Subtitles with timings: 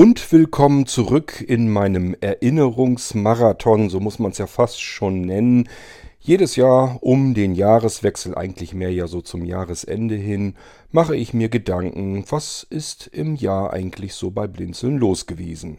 [0.00, 5.68] Und willkommen zurück in meinem Erinnerungsmarathon, so muss man es ja fast schon nennen.
[6.18, 10.54] Jedes Jahr um den Jahreswechsel, eigentlich mehr ja so zum Jahresende hin,
[10.90, 15.76] mache ich mir Gedanken, was ist im Jahr eigentlich so bei Blinzeln los gewesen.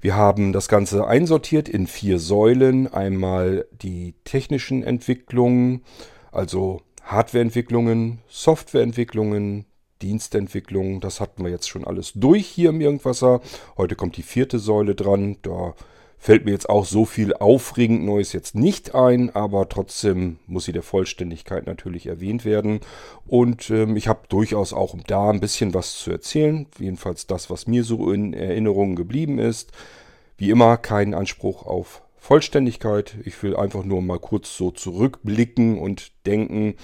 [0.00, 2.92] Wir haben das Ganze einsortiert in vier Säulen.
[2.92, 5.84] Einmal die technischen Entwicklungen,
[6.32, 9.66] also Hardwareentwicklungen, Softwareentwicklungen,
[10.04, 13.40] Dienstentwicklung, das hatten wir jetzt schon alles durch hier im Irgendwasser.
[13.78, 15.38] Heute kommt die vierte Säule dran.
[15.40, 15.74] Da
[16.18, 20.72] fällt mir jetzt auch so viel aufregend Neues jetzt nicht ein, aber trotzdem muss sie
[20.72, 22.80] der Vollständigkeit natürlich erwähnt werden.
[23.26, 26.66] Und ähm, ich habe durchaus auch da ein bisschen was zu erzählen.
[26.78, 29.72] Jedenfalls das, was mir so in Erinnerung geblieben ist.
[30.36, 33.16] Wie immer kein Anspruch auf Vollständigkeit.
[33.24, 36.74] Ich will einfach nur mal kurz so zurückblicken und denken,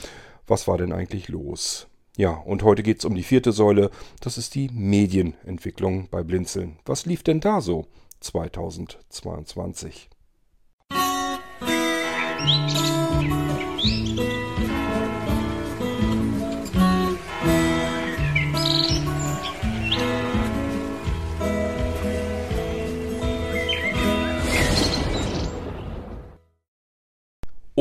[0.46, 1.89] was war denn eigentlich los?
[2.16, 3.90] Ja, und heute geht es um die vierte Säule.
[4.20, 6.78] Das ist die Medienentwicklung bei Blinzeln.
[6.84, 7.86] Was lief denn da so
[8.20, 10.10] 2022?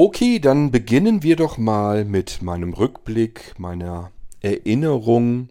[0.02, 5.50] Okay, dann beginnen wir doch mal mit meinem Rückblick meiner Erinnerung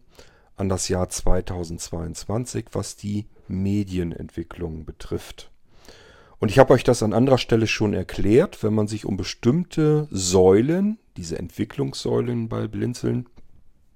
[0.56, 5.50] an das Jahr 2022, was die Medienentwicklung betrifft.
[6.38, 10.06] Und ich habe euch das an anderer Stelle schon erklärt, wenn man sich um bestimmte
[10.10, 13.26] Säulen, diese Entwicklungssäulen bei Blinzeln,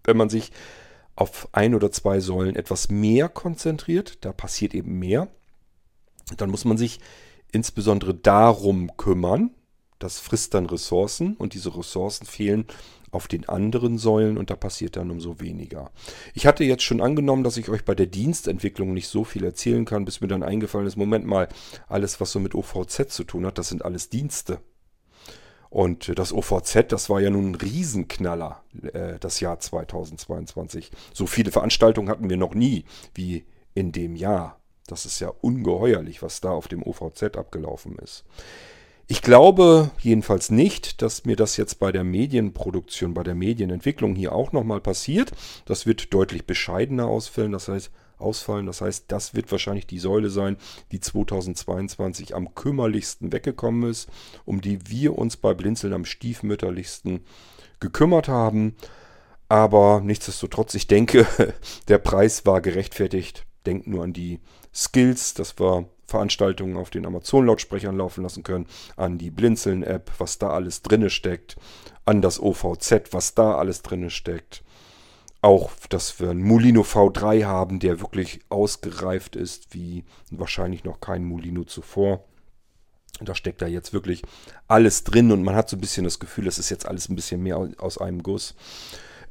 [0.04, 0.50] wenn man sich
[1.14, 5.28] auf ein oder zwei Säulen etwas mehr konzentriert, da passiert eben mehr,
[6.36, 7.00] dann muss man sich
[7.52, 9.50] insbesondere darum kümmern,
[9.98, 12.66] das frisst dann Ressourcen und diese Ressourcen fehlen
[13.12, 15.90] auf den anderen Säulen und da passiert dann umso weniger.
[16.34, 19.84] Ich hatte jetzt schon angenommen, dass ich euch bei der Dienstentwicklung nicht so viel erzählen
[19.84, 21.48] kann, bis mir dann eingefallen ist, Moment mal,
[21.88, 24.58] alles was so mit OVZ zu tun hat, das sind alles Dienste.
[25.68, 28.62] Und das OVZ, das war ja nun ein Riesenknaller,
[28.92, 30.90] äh, das Jahr 2022.
[31.14, 32.84] So viele Veranstaltungen hatten wir noch nie
[33.14, 34.60] wie in dem Jahr.
[34.86, 38.24] Das ist ja ungeheuerlich, was da auf dem OVZ abgelaufen ist.
[39.08, 44.32] Ich glaube jedenfalls nicht, dass mir das jetzt bei der Medienproduktion, bei der Medienentwicklung hier
[44.32, 45.32] auch nochmal passiert.
[45.66, 47.52] Das wird deutlich bescheidener ausfallen.
[47.52, 47.90] Das heißt,
[48.22, 48.66] ausfallen.
[48.66, 50.56] Das heißt, das wird wahrscheinlich die Säule sein,
[50.92, 54.08] die 2022 am kümmerlichsten weggekommen ist,
[54.44, 57.20] um die wir uns bei Blinzeln am stiefmütterlichsten
[57.80, 58.76] gekümmert haben.
[59.48, 61.26] Aber nichtsdestotrotz, ich denke,
[61.88, 63.44] der Preis war gerechtfertigt.
[63.66, 64.40] Denkt nur an die
[64.74, 70.50] Skills, das war Veranstaltungen auf den Amazon-Lautsprechern laufen lassen können, an die Blinzeln-App, was da
[70.50, 71.56] alles drinne steckt,
[72.04, 74.62] an das OVZ, was da alles drinne steckt.
[75.40, 81.24] Auch, dass wir einen Molino V3 haben, der wirklich ausgereift ist, wie wahrscheinlich noch kein
[81.24, 82.24] Molino zuvor.
[83.20, 84.22] Da steckt da jetzt wirklich
[84.68, 87.16] alles drin und man hat so ein bisschen das Gefühl, es ist jetzt alles ein
[87.16, 88.54] bisschen mehr aus einem Guss.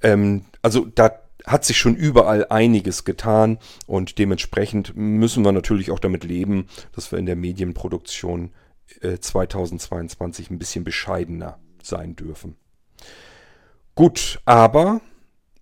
[0.01, 3.57] Ähm, also da hat sich schon überall einiges getan
[3.87, 8.51] und dementsprechend müssen wir natürlich auch damit leben, dass wir in der Medienproduktion
[9.01, 12.55] äh, 2022 ein bisschen bescheidener sein dürfen.
[13.95, 15.01] Gut, aber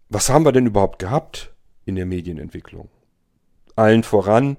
[0.09, 1.53] was haben wir denn überhaupt gehabt
[1.85, 2.89] in der Medienentwicklung?
[3.75, 4.57] Allen voran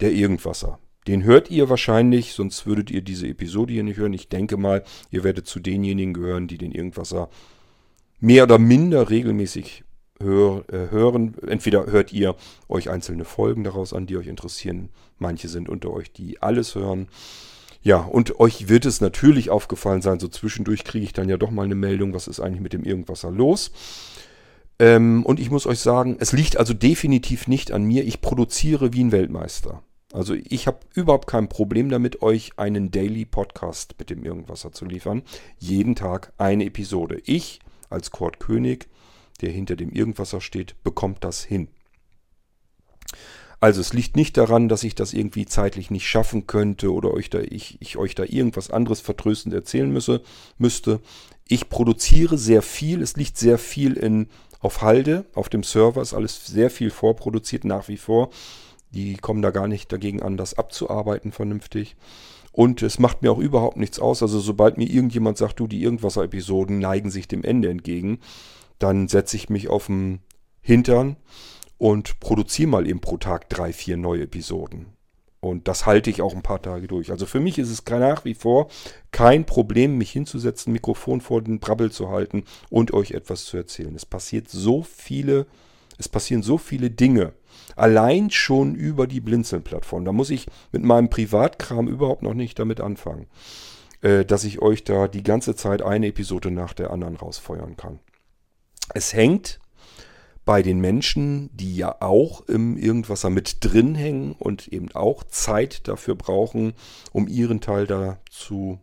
[0.00, 0.78] der Irgendwasser.
[1.06, 4.14] Den hört ihr wahrscheinlich, sonst würdet ihr diese Episode hier nicht hören.
[4.14, 7.28] Ich denke mal, ihr werdet zu denjenigen gehören, die den Irgendwasser
[8.20, 9.83] mehr oder minder regelmäßig
[10.24, 11.36] hör, äh, hören.
[11.46, 12.34] Entweder hört ihr
[12.68, 14.88] euch einzelne Folgen daraus an, die euch interessieren.
[15.18, 17.06] Manche sind unter euch, die alles hören.
[17.82, 21.50] Ja, und euch wird es natürlich aufgefallen sein, so zwischendurch kriege ich dann ja doch
[21.50, 23.70] mal eine Meldung, was ist eigentlich mit dem Irgendwasser los.
[24.78, 28.04] Ähm, und ich muss euch sagen, es liegt also definitiv nicht an mir.
[28.04, 29.82] Ich produziere wie ein Weltmeister.
[30.12, 34.84] Also ich habe überhaupt kein Problem damit, euch einen Daily Podcast mit dem Irgendwasser zu
[34.84, 35.22] liefern.
[35.58, 37.20] Jeden Tag eine Episode.
[37.24, 38.88] Ich als Kurt König
[39.40, 41.68] der hinter dem Irgendwasser steht, bekommt das hin.
[43.60, 47.30] Also es liegt nicht daran, dass ich das irgendwie zeitlich nicht schaffen könnte oder euch
[47.30, 50.20] da, ich, ich euch da irgendwas anderes vertröstend erzählen müsse,
[50.58, 51.00] müsste.
[51.48, 54.28] Ich produziere sehr viel, es liegt sehr viel in,
[54.60, 58.30] auf Halde, auf dem Server ist alles sehr viel vorproduziert nach wie vor.
[58.90, 61.96] Die kommen da gar nicht dagegen an, das abzuarbeiten vernünftig.
[62.52, 64.22] Und es macht mir auch überhaupt nichts aus.
[64.22, 68.20] Also sobald mir irgendjemand sagt, du, die Irgendwasser-Episoden neigen sich dem Ende entgegen,
[68.78, 70.20] dann setze ich mich auf den
[70.60, 71.16] Hintern
[71.78, 74.86] und produziere mal eben pro Tag drei, vier neue Episoden.
[75.40, 77.10] Und das halte ich auch ein paar Tage durch.
[77.10, 78.68] Also für mich ist es nach wie vor
[79.10, 83.94] kein Problem, mich hinzusetzen, Mikrofon vor den Brabbel zu halten und euch etwas zu erzählen.
[83.94, 85.46] Es passiert so viele
[85.98, 87.34] Es passieren so viele Dinge.
[87.76, 90.04] Allein schon über die Blinzeln-Plattform.
[90.04, 93.26] Da muss ich mit meinem Privatkram überhaupt noch nicht damit anfangen,
[94.00, 98.00] äh, dass ich euch da die ganze Zeit eine Episode nach der anderen rausfeuern kann.
[98.92, 99.60] Es hängt
[100.44, 105.88] bei den Menschen, die ja auch im Irgendwasser mit drin hängen und eben auch Zeit
[105.88, 106.74] dafür brauchen,
[107.12, 108.78] um ihren Teil dazu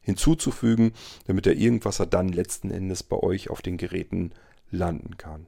[0.00, 0.92] hinzuzufügen,
[1.26, 4.30] damit der Irgendwasser dann letzten Endes bei euch auf den Geräten
[4.70, 5.46] landen kann.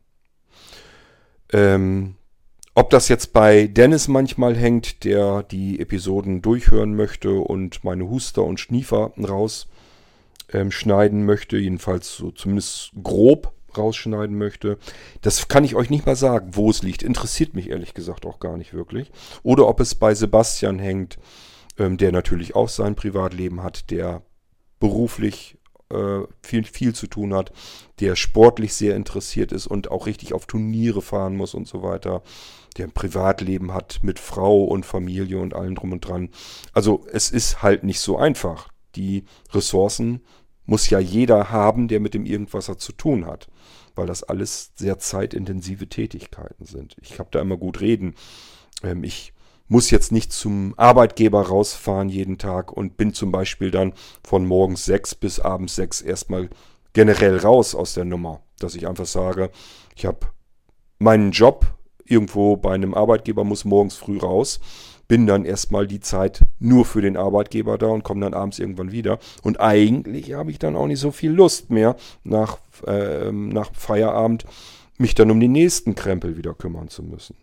[1.53, 2.17] Ähm,
[2.75, 8.45] ob das jetzt bei Dennis manchmal hängt, der die Episoden durchhören möchte und meine Huster
[8.45, 14.79] und Schniefer rausschneiden ähm, möchte, jedenfalls so zumindest grob rausschneiden möchte.
[15.23, 17.03] Das kann ich euch nicht mal sagen, wo es liegt.
[17.03, 19.11] Interessiert mich ehrlich gesagt auch gar nicht wirklich.
[19.43, 21.19] Oder ob es bei Sebastian hängt,
[21.79, 24.23] ähm, der natürlich auch sein Privatleben hat, der
[24.81, 25.59] beruflich
[25.91, 27.53] äh, viel, viel zu tun hat,
[28.01, 32.23] der sportlich sehr interessiert ist und auch richtig auf Turniere fahren muss und so weiter,
[32.77, 36.31] der ein Privatleben hat mit Frau und Familie und allem drum und dran.
[36.73, 38.69] Also es ist halt nicht so einfach.
[38.97, 40.21] Die Ressourcen
[40.67, 43.49] muss ja jeder haben, der mit dem Irgendwasser zu tun hat,
[43.95, 46.97] weil das alles sehr zeitintensive Tätigkeiten sind.
[47.01, 48.15] Ich habe da immer gut reden.
[48.83, 49.33] Ähm, ich
[49.69, 54.85] muss jetzt nicht zum Arbeitgeber rausfahren jeden Tag und bin zum Beispiel dann von morgens
[54.85, 56.51] sechs bis abends sechs erstmal
[56.93, 58.43] generell raus aus der Nummer.
[58.59, 59.51] Dass ich einfach sage,
[59.97, 60.27] ich habe
[60.99, 61.67] meinen Job
[62.05, 64.61] irgendwo bei einem Arbeitgeber, muss morgens früh raus
[65.09, 68.93] bin dann erstmal die Zeit nur für den Arbeitgeber da und komme dann abends irgendwann
[68.93, 69.19] wieder.
[69.43, 74.45] Und eigentlich habe ich dann auch nicht so viel Lust mehr, nach, äh, nach Feierabend
[74.99, 77.37] mich dann um die nächsten Krempel wieder kümmern zu müssen.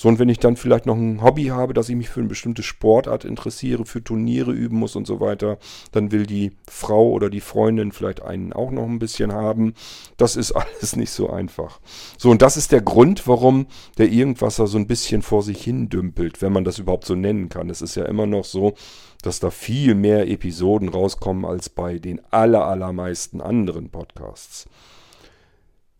[0.00, 2.28] So, und wenn ich dann vielleicht noch ein Hobby habe, dass ich mich für eine
[2.30, 5.58] bestimmte Sportart interessiere, für Turniere üben muss und so weiter,
[5.92, 9.74] dann will die Frau oder die Freundin vielleicht einen auch noch ein bisschen haben.
[10.16, 11.80] Das ist alles nicht so einfach.
[12.16, 13.66] So, und das ist der Grund, warum
[13.98, 17.50] der Irgendwasser so ein bisschen vor sich hin dümpelt, wenn man das überhaupt so nennen
[17.50, 17.68] kann.
[17.68, 18.72] Es ist ja immer noch so,
[19.20, 24.66] dass da viel mehr Episoden rauskommen als bei den aller, allermeisten anderen Podcasts.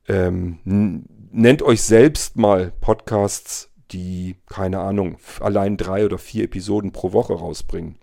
[0.09, 7.13] Ähm, nennt euch selbst mal Podcasts die, keine Ahnung, allein drei oder vier Episoden pro
[7.13, 7.97] Woche rausbringen.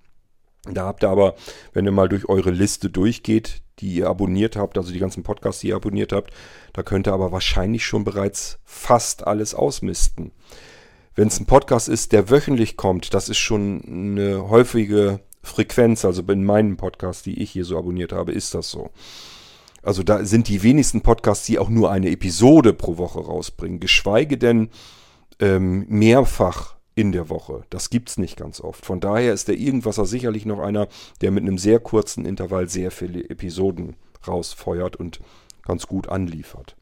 [0.69, 1.35] Da habt ihr aber,
[1.73, 5.61] wenn ihr mal durch eure Liste durchgeht, die ihr abonniert habt, also die ganzen Podcasts,
[5.61, 6.31] die ihr abonniert habt,
[6.73, 10.31] da könnt ihr aber wahrscheinlich schon bereits fast alles ausmisten.
[11.15, 16.21] Wenn es ein Podcast ist, der wöchentlich kommt, das ist schon eine häufige Frequenz, also
[16.23, 18.91] in meinen Podcasts, die ich hier so abonniert habe, ist das so.
[19.81, 24.37] Also da sind die wenigsten Podcasts, die auch nur eine Episode pro Woche rausbringen, geschweige
[24.37, 24.69] denn
[25.39, 27.63] ähm, mehrfach in der Woche.
[27.69, 28.85] Das gibt es nicht ganz oft.
[28.85, 30.87] Von daher ist der Irgendwasser sicherlich noch einer,
[31.21, 33.95] der mit einem sehr kurzen Intervall sehr viele Episoden
[34.27, 35.19] rausfeuert und
[35.63, 36.75] ganz gut anliefert.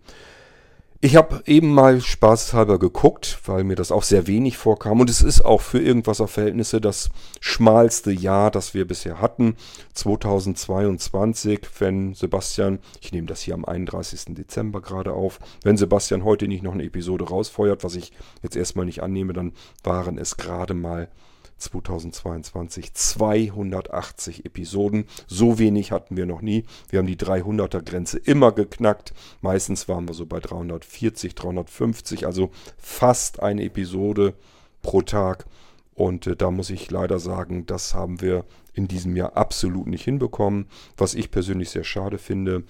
[1.02, 5.02] Ich habe eben mal spaßhalber geguckt, weil mir das auch sehr wenig vorkam.
[5.02, 7.10] Und es ist auch für irgendwaser Verhältnisse das
[7.42, 9.58] schmalste Jahr, das wir bisher hatten.
[9.94, 14.36] 2022, wenn Sebastian, ich nehme das hier am 31.
[14.36, 18.86] Dezember gerade auf, wenn Sebastian heute nicht noch eine Episode rausfeuert, was ich jetzt erstmal
[18.86, 19.52] nicht annehme, dann
[19.84, 21.10] waren es gerade mal
[21.58, 25.06] 2022 280 Episoden.
[25.28, 26.66] So wenig hatten wir noch nie.
[26.90, 29.14] Wir haben die 300er Grenze immer geknackt.
[29.42, 34.34] Meistens waren wir so bei 340, 350, also fast eine Episode
[34.82, 35.46] pro Tag.
[35.94, 40.04] Und äh, da muss ich leider sagen, das haben wir in diesem Jahr absolut nicht
[40.04, 42.64] hinbekommen, was ich persönlich sehr schade finde,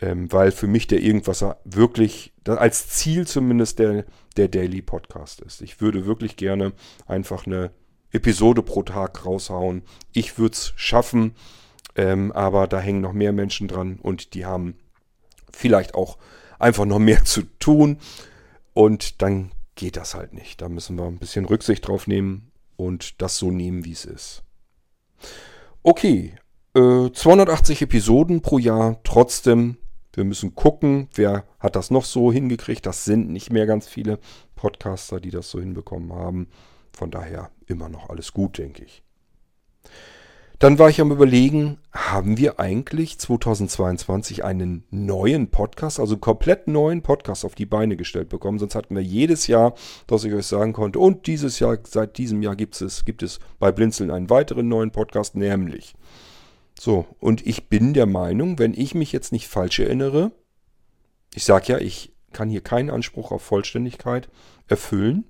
[0.00, 4.04] ähm, weil für mich der Irgendwasser wirklich als Ziel zumindest der,
[4.36, 5.62] der Daily Podcast ist.
[5.62, 6.72] Ich würde wirklich gerne
[7.06, 7.70] einfach eine
[8.12, 9.82] Episode pro Tag raushauen.
[10.12, 11.34] Ich würde es schaffen,
[11.94, 14.76] ähm, aber da hängen noch mehr Menschen dran und die haben
[15.52, 16.18] vielleicht auch
[16.58, 17.98] einfach noch mehr zu tun
[18.74, 20.60] und dann geht das halt nicht.
[20.62, 24.42] Da müssen wir ein bisschen Rücksicht drauf nehmen und das so nehmen, wie es ist.
[25.82, 26.34] Okay,
[26.74, 29.76] äh, 280 Episoden pro Jahr, trotzdem,
[30.12, 32.86] wir müssen gucken, wer hat das noch so hingekriegt.
[32.86, 34.18] Das sind nicht mehr ganz viele
[34.54, 36.48] Podcaster, die das so hinbekommen haben.
[36.96, 39.02] Von daher immer noch alles gut, denke ich.
[40.58, 46.68] Dann war ich am Überlegen, haben wir eigentlich 2022 einen neuen Podcast, also einen komplett
[46.68, 48.58] neuen Podcast auf die Beine gestellt bekommen?
[48.58, 49.74] Sonst hatten wir jedes Jahr,
[50.06, 53.40] dass ich euch sagen konnte, und dieses Jahr, seit diesem Jahr gibt es, gibt es
[53.58, 55.94] bei Blinzeln einen weiteren neuen Podcast, nämlich.
[56.80, 60.32] So, und ich bin der Meinung, wenn ich mich jetzt nicht falsch erinnere,
[61.34, 64.30] ich sage ja, ich kann hier keinen Anspruch auf Vollständigkeit
[64.68, 65.26] erfüllen,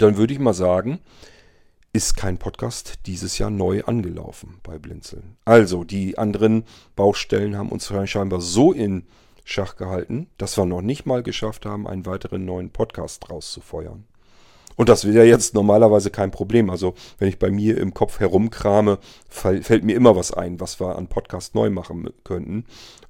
[0.00, 1.00] dann würde ich mal sagen,
[1.92, 5.36] ist kein Podcast dieses Jahr neu angelaufen bei Blinzeln.
[5.44, 6.64] Also, die anderen
[6.96, 9.04] Baustellen haben uns scheinbar so in
[9.44, 14.04] Schach gehalten, dass wir noch nicht mal geschafft haben, einen weiteren neuen Podcast rauszufeuern.
[14.76, 16.70] Und das wäre jetzt normalerweise kein Problem.
[16.70, 20.96] Also wenn ich bei mir im Kopf herumkrame, fällt mir immer was ein, was wir
[20.96, 22.64] an Podcast neu machen könnten.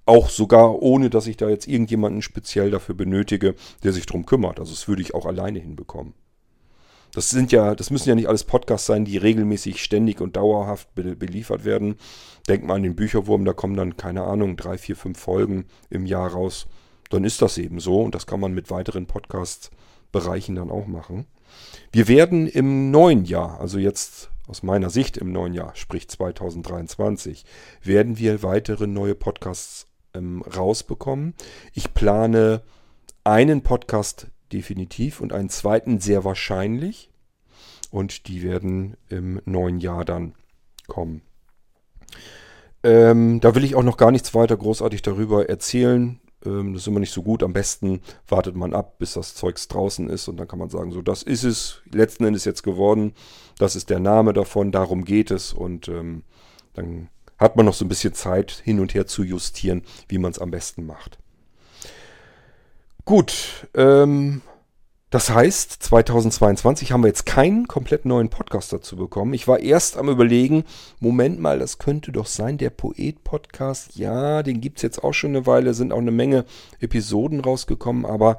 [0.04, 4.58] Auch sogar ohne, dass ich da jetzt irgendjemanden speziell dafür benötige, der sich drum kümmert.
[4.58, 6.14] Also das würde ich auch alleine hinbekommen.
[7.14, 10.94] Das sind ja, das müssen ja nicht alles Podcasts sein, die regelmäßig, ständig und dauerhaft
[10.94, 11.96] be beliefert werden.
[12.48, 16.06] Denkt mal an den Bücherwurm, da kommen dann, keine Ahnung, drei, vier, fünf Folgen im
[16.06, 16.66] Jahr raus.
[17.10, 21.26] Dann ist das eben so und das kann man mit weiteren Podcast-Bereichen dann auch machen.
[21.92, 27.44] Wir werden im neuen Jahr, also jetzt aus meiner Sicht im neuen Jahr, sprich 2023,
[27.82, 31.34] werden wir weitere neue Podcasts ähm, rausbekommen.
[31.74, 32.62] Ich plane
[33.24, 37.10] einen Podcast definitiv und einen zweiten sehr wahrscheinlich.
[37.90, 40.34] Und die werden im neuen Jahr dann
[40.86, 41.22] kommen.
[42.82, 46.20] Ähm, da will ich auch noch gar nichts weiter großartig darüber erzählen.
[46.44, 47.42] Ähm, das ist immer nicht so gut.
[47.42, 50.90] Am besten wartet man ab, bis das Zeugs draußen ist und dann kann man sagen,
[50.90, 53.14] so das ist es letzten Endes jetzt geworden.
[53.58, 56.24] Das ist der Name davon, darum geht es und ähm,
[56.74, 60.32] dann hat man noch so ein bisschen Zeit hin und her zu justieren, wie man
[60.32, 61.18] es am besten macht.
[63.04, 64.42] Gut, ähm,
[65.10, 69.34] das heißt, 2022 haben wir jetzt keinen komplett neuen Podcast dazu bekommen.
[69.34, 70.64] Ich war erst am überlegen,
[71.00, 73.96] Moment mal, das könnte doch sein, der Poet-Podcast.
[73.96, 76.46] Ja, den gibt es jetzt auch schon eine Weile, sind auch eine Menge
[76.80, 78.38] Episoden rausgekommen, aber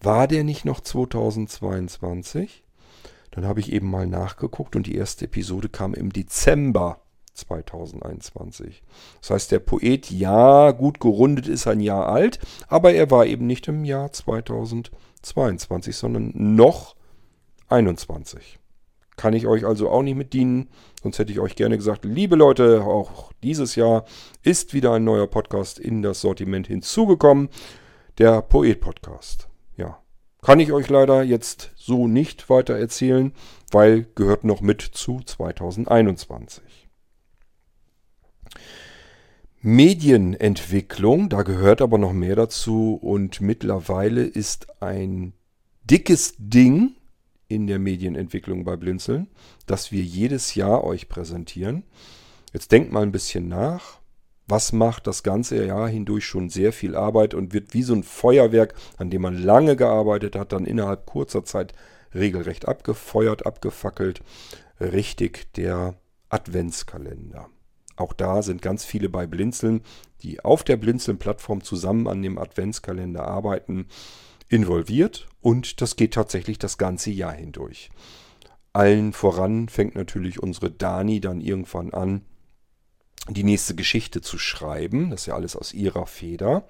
[0.00, 2.62] war der nicht noch 2022?
[3.32, 7.00] Dann habe ich eben mal nachgeguckt und die erste Episode kam im Dezember
[7.38, 8.82] 2021.
[9.20, 13.46] Das heißt, der Poet, ja, gut gerundet ist ein Jahr alt, aber er war eben
[13.46, 16.96] nicht im Jahr 2022, sondern noch
[17.68, 18.58] 21.
[19.16, 20.68] Kann ich euch also auch nicht mit dienen,
[21.02, 24.04] sonst hätte ich euch gerne gesagt, liebe Leute, auch dieses Jahr
[24.42, 27.48] ist wieder ein neuer Podcast in das Sortiment hinzugekommen,
[28.18, 29.48] der Poet-Podcast.
[29.76, 30.00] Ja,
[30.40, 33.32] kann ich euch leider jetzt so nicht weiter erzählen,
[33.72, 36.87] weil gehört noch mit zu 2021.
[39.60, 45.32] Medienentwicklung, da gehört aber noch mehr dazu und mittlerweile ist ein
[45.82, 46.94] dickes Ding
[47.48, 49.26] in der Medienentwicklung bei Blinzeln,
[49.66, 51.82] das wir jedes Jahr euch präsentieren.
[52.52, 53.98] Jetzt denkt mal ein bisschen nach.
[54.46, 58.02] Was macht das ganze Jahr hindurch schon sehr viel Arbeit und wird wie so ein
[58.02, 61.74] Feuerwerk, an dem man lange gearbeitet hat, dann innerhalb kurzer Zeit
[62.14, 64.22] regelrecht abgefeuert, abgefackelt.
[64.80, 65.96] Richtig der
[66.30, 67.50] Adventskalender.
[67.98, 69.82] Auch da sind ganz viele bei Blinzeln,
[70.22, 73.86] die auf der Blinzeln-Plattform zusammen an dem Adventskalender arbeiten,
[74.48, 77.90] involviert und das geht tatsächlich das ganze Jahr hindurch.
[78.72, 82.22] Allen voran fängt natürlich unsere Dani dann irgendwann an,
[83.28, 85.10] die nächste Geschichte zu schreiben.
[85.10, 86.64] Das ist ja alles aus ihrer Feder.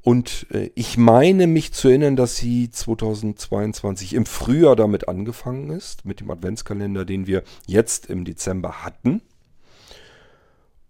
[0.00, 6.04] Und äh, ich meine mich zu erinnern, dass sie 2022 im Frühjahr damit angefangen ist,
[6.04, 9.22] mit dem Adventskalender, den wir jetzt im Dezember hatten.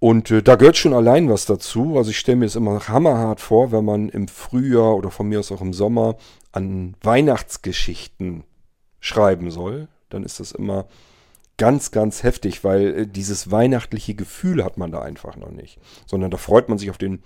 [0.03, 1.97] Und äh, da gehört schon allein was dazu.
[1.97, 5.39] Also ich stelle mir es immer hammerhart vor, wenn man im Frühjahr oder von mir
[5.39, 6.17] aus auch im Sommer
[6.51, 8.43] an Weihnachtsgeschichten
[8.99, 9.87] schreiben soll.
[10.11, 10.87] Dann ist das immer
[11.57, 15.79] ganz, ganz heftig, weil äh, dieses weihnachtliche Gefühl hat man da einfach noch nicht.
[16.07, 17.23] Sondern da freut man sich auf den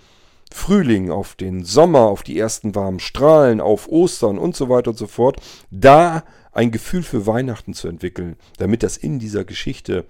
[0.52, 4.99] Frühling, auf den Sommer, auf die ersten warmen Strahlen, auf Ostern und so weiter und
[4.99, 5.40] so fort.
[5.71, 10.04] Da ein Gefühl für Weihnachten zu entwickeln, damit das in dieser Geschichte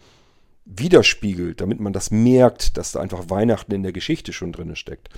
[0.67, 5.09] widerspiegelt, damit man das merkt, dass da einfach Weihnachten in der Geschichte schon drin steckt.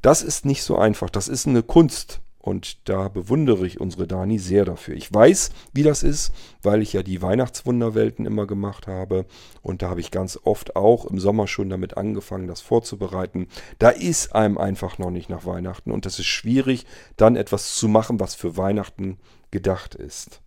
[0.00, 1.10] Das ist nicht so einfach.
[1.10, 2.20] Das ist eine Kunst.
[2.38, 4.94] Und da bewundere ich unsere Dani sehr dafür.
[4.94, 6.30] Ich weiß, wie das ist,
[6.62, 9.24] weil ich ja die Weihnachtswunderwelten immer gemacht habe.
[9.62, 13.48] Und da habe ich ganz oft auch im Sommer schon damit angefangen, das vorzubereiten.
[13.78, 15.90] Da ist einem einfach noch nicht nach Weihnachten.
[15.90, 16.84] Und das ist schwierig,
[17.16, 19.16] dann etwas zu machen, was für Weihnachten
[19.50, 20.42] gedacht ist.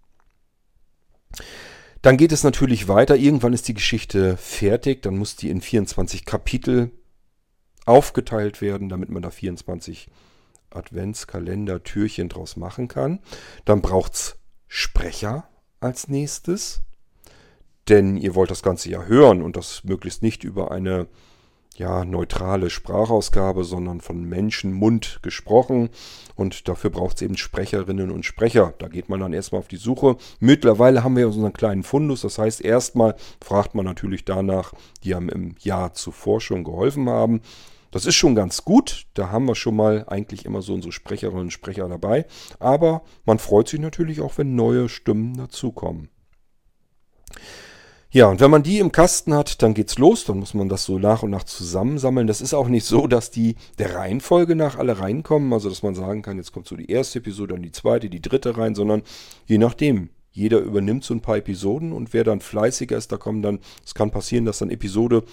[2.01, 3.15] Dann geht es natürlich weiter.
[3.15, 5.01] Irgendwann ist die Geschichte fertig.
[5.01, 6.91] Dann muss die in 24 Kapitel
[7.85, 10.09] aufgeteilt werden, damit man da 24
[10.69, 13.19] Adventskalender, Türchen draus machen kann.
[13.65, 14.35] Dann braucht es
[14.67, 15.47] Sprecher
[15.79, 16.81] als nächstes.
[17.87, 21.07] Denn ihr wollt das Ganze ja hören und das möglichst nicht über eine
[21.77, 25.89] ja, neutrale Sprachausgabe, sondern von Menschenmund gesprochen.
[26.35, 28.73] Und dafür braucht es eben Sprecherinnen und Sprecher.
[28.79, 30.17] Da geht man dann erstmal auf die Suche.
[30.39, 32.21] Mittlerweile haben wir unseren kleinen Fundus.
[32.21, 37.41] Das heißt, erstmal fragt man natürlich danach, die einem im Jahr zuvor schon geholfen haben.
[37.91, 39.05] Das ist schon ganz gut.
[39.13, 42.25] Da haben wir schon mal eigentlich immer so unsere Sprecherinnen und Sprecher dabei.
[42.59, 46.09] Aber man freut sich natürlich auch, wenn neue Stimmen dazukommen.
[48.09, 50.23] Ja, und wenn man die im Kasten hat, dann geht's los.
[50.23, 52.27] Dann muss man das so nach und nach zusammensammeln.
[52.27, 55.51] Das ist auch nicht so, dass die der Reihenfolge nach alle reinkommen.
[55.51, 58.21] Also, dass man sagen kann, jetzt kommt so die erste Episode, dann die zweite, die
[58.21, 59.03] dritte rein, sondern
[59.45, 60.09] je nachdem.
[60.31, 63.95] Jeder übernimmt so ein paar Episoden und wer dann fleißiger ist, da kommen dann, es
[63.95, 65.23] kann passieren, dass dann Episode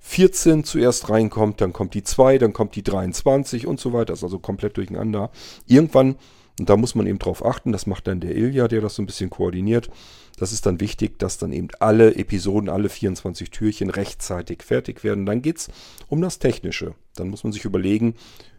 [0.00, 4.06] 14 zuerst reinkommt, dann kommt die 2, dann kommt die 23 und so weiter.
[4.06, 5.30] Das ist also komplett durcheinander.
[5.66, 6.16] Irgendwann,
[6.58, 9.02] und da muss man eben drauf achten, das macht dann der Ilja, der das so
[9.02, 9.90] ein bisschen koordiniert.
[10.38, 15.26] Das ist dann wichtig, dass dann eben alle Episoden, alle 24 Türchen rechtzeitig fertig werden.
[15.26, 15.68] Dann geht es
[16.08, 16.94] um das Technische.
[17.14, 18.14] Dann muss man sich überlegen,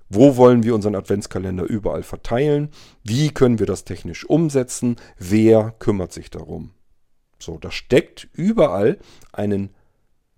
[0.09, 2.69] wo wollen wir unseren Adventskalender überall verteilen?
[3.03, 4.95] Wie können wir das technisch umsetzen?
[5.17, 6.71] Wer kümmert sich darum?
[7.39, 8.99] So, da steckt überall
[9.33, 9.71] einen,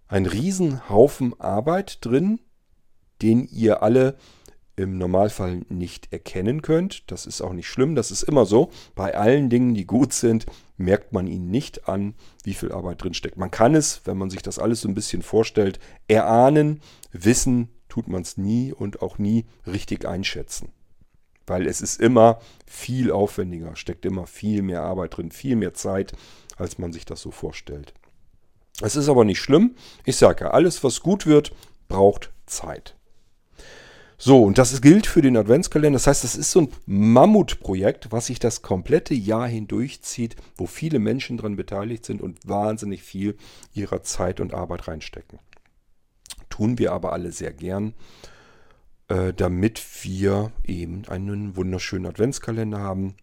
[0.07, 2.39] ein Riesenhaufen Arbeit drin,
[3.21, 4.17] den ihr alle
[4.79, 7.11] im Normalfall nicht erkennen könnt.
[7.11, 8.69] Das ist auch nicht schlimm, das ist immer so.
[8.95, 10.45] Bei allen Dingen, die gut sind,
[10.77, 13.35] merkt man ihnen nicht an, wie viel Arbeit drin steckt.
[13.35, 16.79] Man kann es, wenn man sich das alles so ein bisschen vorstellt, erahnen,
[17.11, 20.69] wissen, tut man es nie und auch nie richtig einschätzen.
[21.45, 26.13] Weil es ist immer viel aufwendiger, steckt immer viel mehr Arbeit drin, viel mehr Zeit,
[26.55, 27.93] als man sich das so vorstellt.
[28.81, 29.75] Es ist aber nicht schlimm.
[30.05, 31.51] Ich sage alles, was gut wird,
[31.89, 32.95] braucht Zeit.
[34.21, 35.95] So, und das gilt für den Adventskalender.
[35.95, 40.99] Das heißt, das ist so ein Mammutprojekt, was sich das komplette Jahr hindurchzieht, wo viele
[40.99, 43.37] Menschen daran beteiligt sind und wahnsinnig viel
[43.73, 45.39] ihrer Zeit und Arbeit reinstecken.
[46.49, 47.93] Tun wir aber alle sehr gern,
[49.07, 53.15] äh, damit wir eben einen wunderschönen Adventskalender haben,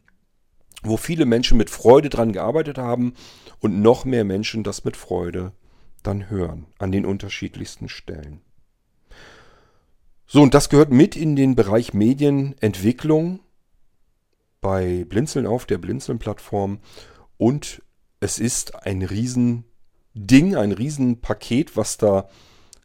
[0.83, 3.13] wo viele Menschen mit Freude dran gearbeitet haben
[3.61, 5.53] und noch mehr Menschen das mit Freude
[6.03, 8.41] dann hören an den unterschiedlichsten Stellen.
[10.27, 13.41] So, und das gehört mit in den Bereich Medienentwicklung
[14.61, 16.81] bei Blinzeln auf der Blinzeln-Plattform.
[17.37, 17.83] Und
[18.19, 22.29] es ist ein Riesending, ein Riesenpaket, was da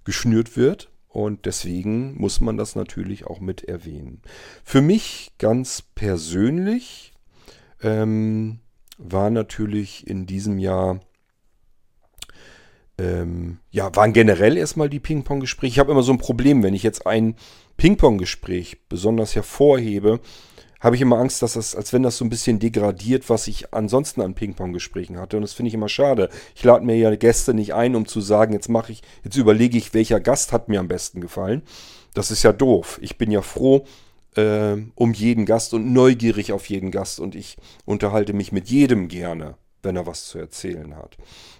[0.04, 0.92] geschnürt wird.
[1.08, 4.22] Und deswegen muss man das natürlich auch mit erwähnen.
[4.64, 7.12] Für mich ganz persönlich
[7.82, 8.60] ähm,
[8.98, 11.00] war natürlich in diesem Jahr
[13.02, 15.74] ähm, ja, waren generell erstmal die Ping-Pong-Gespräche.
[15.74, 17.36] Ich habe immer so ein Problem, wenn ich jetzt ein
[17.78, 20.20] Ping-Pong-Gespräch besonders hervorhebe,
[20.80, 23.74] habe ich immer Angst, dass das, als wenn das so ein bisschen degradiert, was ich
[23.74, 25.38] ansonsten an Ping-Pong-Gesprächen hatte.
[25.38, 26.30] Und das finde ich immer schade.
[26.56, 29.78] Ich lade mir ja Gäste nicht ein, um zu sagen, jetzt mache ich, jetzt überlege
[29.78, 31.62] ich, welcher Gast hat mir am besten gefallen.
[32.14, 33.00] Das ist ja doof.
[33.02, 33.86] Ich bin ja froh
[34.36, 39.08] äh, um jeden Gast und neugierig auf jeden Gast und ich unterhalte mich mit jedem
[39.08, 41.16] gerne, wenn er was zu erzählen hat.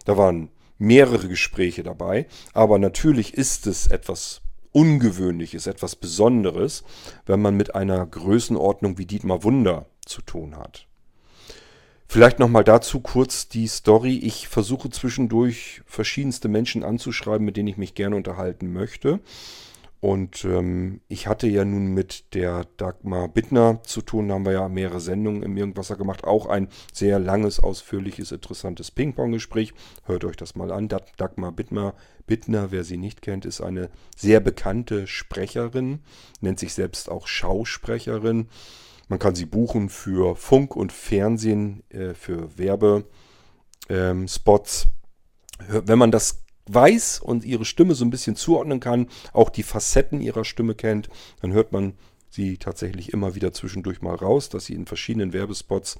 [0.06, 0.50] Da waren
[0.82, 2.26] mehrere Gespräche dabei.
[2.54, 4.42] Aber natürlich ist es etwas
[4.72, 6.84] Ungewöhnliches, etwas Besonderes,
[7.26, 10.88] wenn man mit einer Größenordnung wie Dietmar Wunder zu tun hat.
[12.08, 14.18] Vielleicht nochmal dazu kurz die Story.
[14.18, 19.20] Ich versuche zwischendurch verschiedenste Menschen anzuschreiben, mit denen ich mich gerne unterhalten möchte.
[20.02, 24.54] Und ähm, ich hatte ja nun mit der Dagmar Bittner zu tun, da haben wir
[24.54, 26.24] ja mehrere Sendungen im Irgendwasser gemacht.
[26.24, 29.76] Auch ein sehr langes, ausführliches, interessantes Ping-Pong-Gespräch.
[30.06, 30.90] Hört euch das mal an.
[31.18, 31.94] Dagmar Bittner,
[32.26, 36.00] Bittner, wer sie nicht kennt, ist eine sehr bekannte Sprecherin,
[36.40, 38.48] nennt sich selbst auch Schausprecherin.
[39.08, 44.88] Man kann sie buchen für Funk und Fernsehen, äh, für Werbespots.
[45.60, 49.64] Ähm, Wenn man das weiß und ihre Stimme so ein bisschen zuordnen kann, auch die
[49.64, 51.10] Facetten ihrer Stimme kennt,
[51.42, 51.94] dann hört man
[52.30, 56.00] sie tatsächlich immer wieder zwischendurch mal raus, dass sie in verschiedenen Werbespots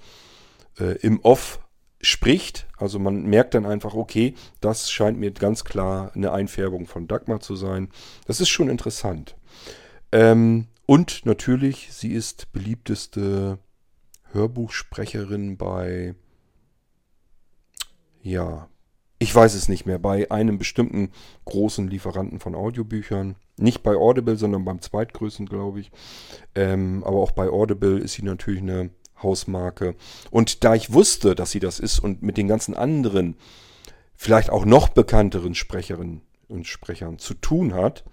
[0.80, 1.60] äh, im Off
[2.02, 2.68] spricht.
[2.78, 7.42] Also man merkt dann einfach, okay, das scheint mir ganz klar eine Einfärbung von Dagmar
[7.42, 7.90] zu sein.
[8.26, 9.36] Das ist schon interessant.
[10.12, 13.60] Ähm, und natürlich, sie ist beliebteste
[14.32, 16.16] Hörbuchsprecherin bei,
[18.22, 18.70] ja,
[19.22, 21.12] ich weiß es nicht mehr, bei einem bestimmten
[21.46, 23.36] großen Lieferanten von Audiobüchern.
[23.56, 25.92] Nicht bei Audible, sondern beim zweitgrößten, glaube ich.
[26.56, 28.90] Ähm, aber auch bei Audible ist sie natürlich eine
[29.22, 29.94] Hausmarke.
[30.32, 33.36] Und da ich wusste, dass sie das ist und mit den ganzen anderen,
[34.16, 38.04] vielleicht auch noch bekannteren Sprecherinnen und Sprechern zu tun hat,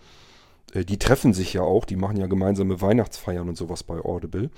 [0.75, 4.51] äh, die treffen sich ja auch, die machen ja gemeinsame Weihnachtsfeiern und sowas bei Audible,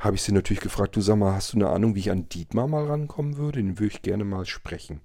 [0.00, 2.28] habe ich sie natürlich gefragt, du sag mal, hast du eine Ahnung, wie ich an
[2.28, 3.62] Dietmar mal rankommen würde?
[3.62, 5.00] Den würde ich gerne mal sprechen.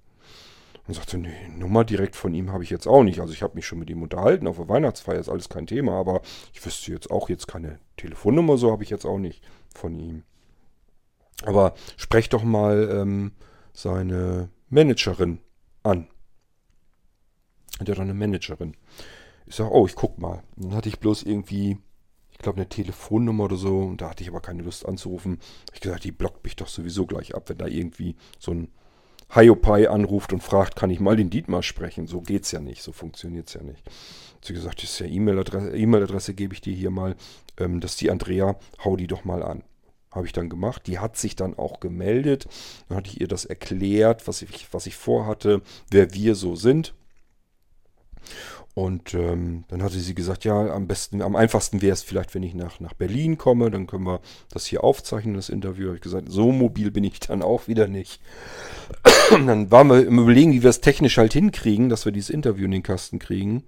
[0.88, 3.20] Und sagte, nee, Nummer direkt von ihm habe ich jetzt auch nicht.
[3.20, 5.94] Also ich habe mich schon mit ihm unterhalten, auf der Weihnachtsfeier ist alles kein Thema,
[5.94, 6.22] aber
[6.54, 9.44] ich wüsste jetzt auch jetzt keine Telefonnummer, so habe ich jetzt auch nicht
[9.76, 10.24] von ihm.
[11.44, 13.34] Aber sprecht doch mal ähm,
[13.74, 15.40] seine Managerin
[15.84, 16.08] an.
[17.80, 18.76] Hat doch eine Managerin.
[19.46, 20.44] Ich sage, oh, ich guck mal.
[20.56, 21.78] dann hatte ich bloß irgendwie,
[22.32, 23.82] ich glaube, eine Telefonnummer oder so.
[23.82, 25.40] Und da hatte ich aber keine Lust anzurufen.
[25.74, 28.72] Ich gesagt, die blockt mich doch sowieso gleich ab, wenn da irgendwie so ein
[29.34, 32.08] Hiopai anruft und fragt, kann ich mal den Dietmar sprechen?
[32.08, 33.84] So geht's ja nicht, so funktioniert's ja nicht.
[34.42, 37.16] Sie gesagt, das ist ja E-Mail-Adresse, E-Mail-Adresse gebe ich dir hier mal,
[37.58, 39.64] ähm, das ist die Andrea, hau die doch mal an.
[40.12, 40.88] Habe ich dann gemacht.
[40.88, 42.48] Die hat sich dann auch gemeldet.
[42.88, 45.62] Dann hatte ich ihr das erklärt, was ich, was ich vorhatte,
[45.92, 46.94] wer wir so sind.
[48.78, 52.44] Und ähm, dann hatte sie gesagt, ja, am besten, am einfachsten wäre es vielleicht, wenn
[52.44, 55.88] ich nach, nach Berlin komme, dann können wir das hier aufzeichnen, das Interview.
[55.88, 58.22] Habe ich gesagt, so mobil bin ich dann auch wieder nicht.
[59.32, 62.66] dann waren wir im Überlegen, wie wir es technisch halt hinkriegen, dass wir dieses Interview
[62.66, 63.64] in den Kasten kriegen.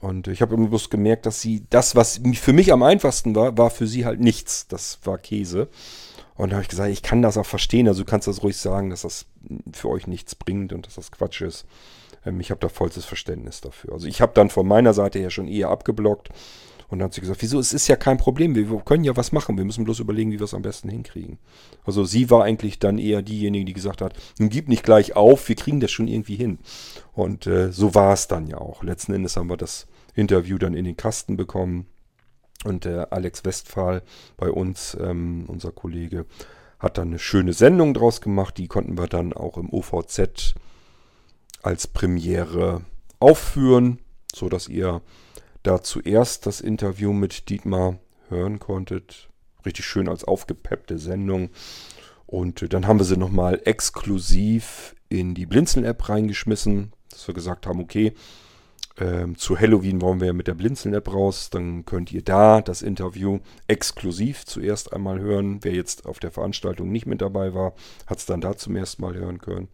[0.00, 3.70] Und ich habe bloß gemerkt, dass sie das, was für mich am einfachsten war, war
[3.70, 4.68] für sie halt nichts.
[4.68, 5.68] Das war Käse.
[6.34, 7.88] Und da habe ich gesagt, ich kann das auch verstehen.
[7.88, 9.24] Also du kannst das ruhig sagen, dass das
[9.72, 11.64] für euch nichts bringt und dass das Quatsch ist.
[12.24, 13.92] Ähm, ich habe da vollstes Verständnis dafür.
[13.92, 16.30] Also ich habe dann von meiner Seite her schon eher abgeblockt.
[16.88, 19.32] Und dann hat sie gesagt, wieso, es ist ja kein Problem, wir können ja was
[19.32, 21.38] machen, wir müssen bloß überlegen, wie wir es am besten hinkriegen.
[21.84, 25.48] Also sie war eigentlich dann eher diejenige, die gesagt hat, nun gib nicht gleich auf,
[25.48, 26.58] wir kriegen das schon irgendwie hin.
[27.14, 28.82] Und äh, so war es dann ja auch.
[28.82, 31.86] Letzten Endes haben wir das Interview dann in den Kasten bekommen.
[32.64, 34.02] Und der Alex Westphal
[34.36, 36.26] bei uns, ähm, unser Kollege,
[36.78, 38.58] hat dann eine schöne Sendung draus gemacht.
[38.58, 40.54] Die konnten wir dann auch im OVZ
[41.62, 42.82] als Premiere
[43.18, 43.98] aufführen,
[44.34, 45.00] so dass ihr
[45.62, 47.98] da zuerst das Interview mit Dietmar
[48.28, 49.28] hören konntet.
[49.64, 51.50] Richtig schön als aufgepeppte Sendung.
[52.26, 57.80] Und dann haben wir sie nochmal exklusiv in die Blinzeln-App reingeschmissen, dass wir gesagt haben,
[57.80, 58.14] okay,
[58.98, 61.50] ähm, zu Halloween wollen wir ja mit der Blinzeln-App raus.
[61.50, 65.58] Dann könnt ihr da das Interview exklusiv zuerst einmal hören.
[65.62, 67.74] Wer jetzt auf der Veranstaltung nicht mit dabei war,
[68.06, 69.68] hat es dann da zum ersten Mal hören können.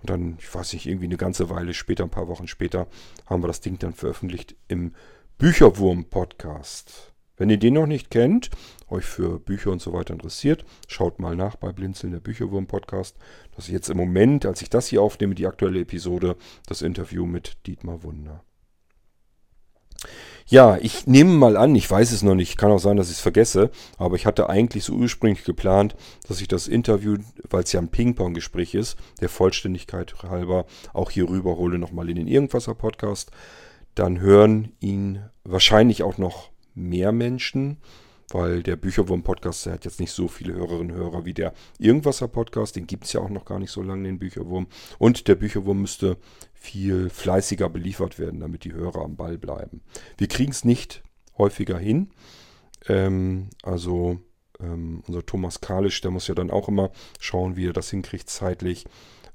[0.00, 2.86] Und dann, ich weiß nicht, irgendwie eine ganze Weile später, ein paar Wochen später,
[3.26, 4.92] haben wir das Ding dann veröffentlicht im
[5.38, 7.12] Bücherwurm-Podcast.
[7.36, 8.50] Wenn ihr den noch nicht kennt,
[8.88, 13.16] euch für Bücher und so weiter interessiert, schaut mal nach bei Blinzeln, der Bücherwurm-Podcast.
[13.54, 17.26] Das ist jetzt im Moment, als ich das hier aufnehme, die aktuelle Episode, das Interview
[17.26, 18.42] mit Dietmar Wunder.
[20.48, 23.16] Ja, ich nehme mal an, ich weiß es noch nicht, kann auch sein, dass ich
[23.16, 25.96] es vergesse, aber ich hatte eigentlich so ursprünglich geplant,
[26.28, 27.16] dass ich das Interview,
[27.50, 32.28] weil es ja ein Ping-Pong-Gespräch ist, der Vollständigkeit halber auch hier rüberhole nochmal in den
[32.28, 33.32] Irgendwasser-Podcast.
[33.96, 37.78] Dann hören ihn wahrscheinlich auch noch mehr Menschen,
[38.32, 42.76] weil der Bücherwurm-Podcast, der hat jetzt nicht so viele Hörerinnen und Hörer wie der Irgendwasser-Podcast,
[42.76, 44.66] den gibt es ja auch noch gar nicht so lange, den Bücherwurm.
[44.98, 46.16] Und der Bücherwurm müsste
[46.54, 49.82] viel fleißiger beliefert werden, damit die Hörer am Ball bleiben.
[50.18, 51.02] Wir kriegen es nicht
[51.38, 52.10] häufiger hin.
[52.88, 54.18] Ähm, also
[54.60, 58.28] ähm, unser Thomas Kalisch, der muss ja dann auch immer schauen, wie er das hinkriegt
[58.28, 58.86] zeitlich.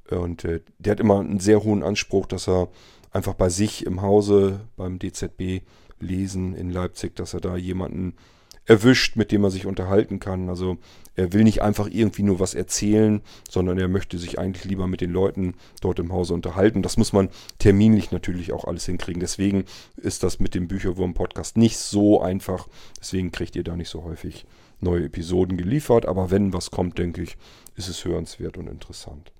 [0.09, 2.69] Und äh, der hat immer einen sehr hohen Anspruch, dass er
[3.11, 5.63] einfach bei sich im Hause beim DZB
[5.99, 8.15] lesen in Leipzig, dass er da jemanden
[8.65, 10.49] erwischt, mit dem er sich unterhalten kann.
[10.49, 10.77] Also
[11.15, 15.01] er will nicht einfach irgendwie nur was erzählen, sondern er möchte sich eigentlich lieber mit
[15.01, 16.81] den Leuten dort im Hause unterhalten.
[16.81, 19.19] Das muss man terminlich natürlich auch alles hinkriegen.
[19.19, 19.65] Deswegen
[19.97, 22.67] ist das mit dem Bücherwurm-Podcast nicht so einfach.
[22.99, 24.45] Deswegen kriegt ihr da nicht so häufig
[24.79, 26.05] neue Episoden geliefert.
[26.05, 27.37] Aber wenn was kommt, denke ich,
[27.75, 29.31] ist es hörenswert und interessant.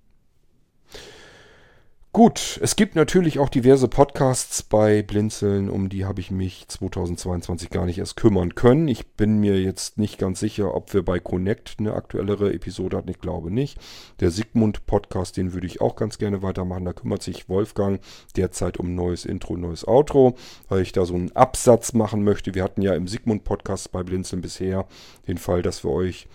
[2.13, 7.69] Gut, es gibt natürlich auch diverse Podcasts bei Blinzeln, um die habe ich mich 2022
[7.69, 8.89] gar nicht erst kümmern können.
[8.89, 13.10] Ich bin mir jetzt nicht ganz sicher, ob wir bei Connect eine aktuellere Episode hatten.
[13.10, 13.80] Ich glaube nicht.
[14.19, 16.84] Der Sigmund Podcast, den würde ich auch ganz gerne weitermachen.
[16.84, 18.02] Da kümmert sich Wolfgang
[18.36, 20.36] derzeit um neues Intro, neues Outro,
[20.67, 22.54] weil ich da so einen Absatz machen möchte.
[22.54, 24.86] Wir hatten ja im Sigmund Podcast bei Blinzeln bisher
[25.30, 26.28] den Fall, dass wir euch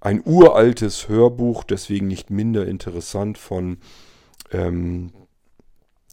[0.00, 3.78] ein uraltes Hörbuch, deswegen nicht minder interessant von
[4.52, 5.12] ähm,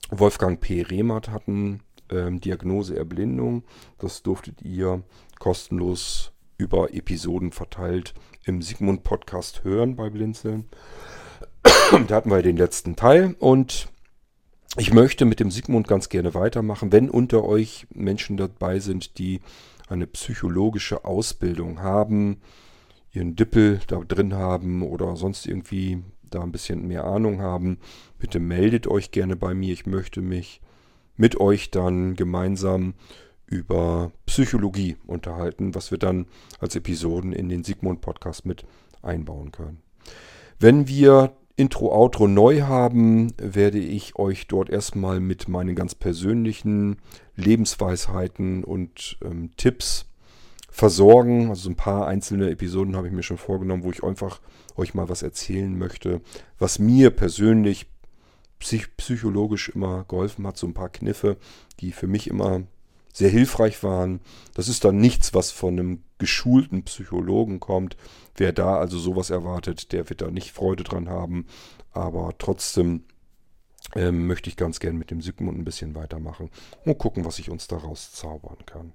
[0.09, 0.81] Wolfgang P.
[0.81, 3.63] Rehmert hatten ähm, Diagnose Erblindung.
[3.99, 5.03] Das durftet ihr
[5.39, 10.65] kostenlos über Episoden verteilt im Sigmund Podcast hören bei Blinzeln.
[12.07, 13.89] da hatten wir den letzten Teil und
[14.77, 16.91] ich möchte mit dem Sigmund ganz gerne weitermachen.
[16.91, 19.41] Wenn unter euch Menschen dabei sind, die
[19.87, 22.41] eine psychologische Ausbildung haben,
[23.11, 27.79] ihren Dippel da drin haben oder sonst irgendwie da ein bisschen mehr Ahnung haben,
[28.17, 29.73] bitte meldet euch gerne bei mir.
[29.73, 30.61] Ich möchte mich
[31.17, 32.93] mit euch dann gemeinsam
[33.45, 36.27] über Psychologie unterhalten, was wir dann
[36.59, 38.63] als Episoden in den Sigmund Podcast mit
[39.01, 39.81] einbauen können.
[40.59, 46.97] Wenn wir Intro, Outro neu haben, werde ich euch dort erstmal mit meinen ganz persönlichen
[47.35, 50.05] Lebensweisheiten und ähm, Tipps
[50.69, 51.49] versorgen.
[51.49, 54.39] Also ein paar einzelne Episoden habe ich mir schon vorgenommen, wo ich einfach
[54.79, 56.21] euch mal was erzählen möchte,
[56.57, 57.87] was mir persönlich
[58.59, 60.57] psych psychologisch immer geholfen hat.
[60.57, 61.37] So ein paar Kniffe,
[61.79, 62.63] die für mich immer
[63.13, 64.21] sehr hilfreich waren.
[64.53, 67.97] Das ist dann nichts, was von einem geschulten Psychologen kommt.
[68.35, 71.47] Wer da also sowas erwartet, der wird da nicht Freude dran haben.
[71.91, 73.03] Aber trotzdem
[73.95, 76.51] ähm, möchte ich ganz gern mit dem Sigmund ein bisschen weitermachen
[76.85, 78.93] und gucken, was ich uns daraus zaubern kann.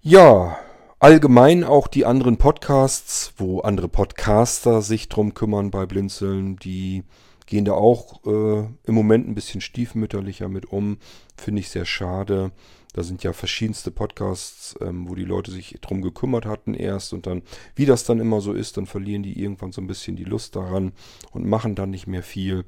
[0.00, 0.58] Ja,
[0.98, 7.04] allgemein auch die anderen Podcasts, wo andere Podcaster sich drum kümmern bei Blinzeln, die
[7.46, 10.98] gehen da auch äh, im Moment ein bisschen stiefmütterlicher mit um.
[11.36, 12.50] Finde ich sehr schade.
[12.92, 17.26] Da sind ja verschiedenste Podcasts, ähm, wo die Leute sich drum gekümmert hatten erst und
[17.26, 17.42] dann,
[17.74, 20.56] wie das dann immer so ist, dann verlieren die irgendwann so ein bisschen die Lust
[20.56, 20.92] daran
[21.30, 22.64] und machen dann nicht mehr viel.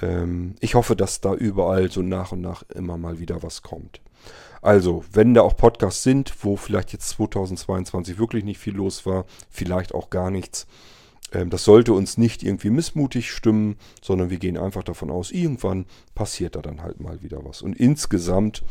[0.00, 4.00] Ähm, ich hoffe, dass da überall so nach und nach immer mal wieder was kommt.
[4.66, 9.24] Also, wenn da auch Podcasts sind, wo vielleicht jetzt 2022 wirklich nicht viel los war,
[9.48, 10.66] vielleicht auch gar nichts,
[11.30, 15.86] ähm, das sollte uns nicht irgendwie missmutig stimmen, sondern wir gehen einfach davon aus, irgendwann
[16.16, 17.62] passiert da dann halt mal wieder was.
[17.62, 18.64] Und insgesamt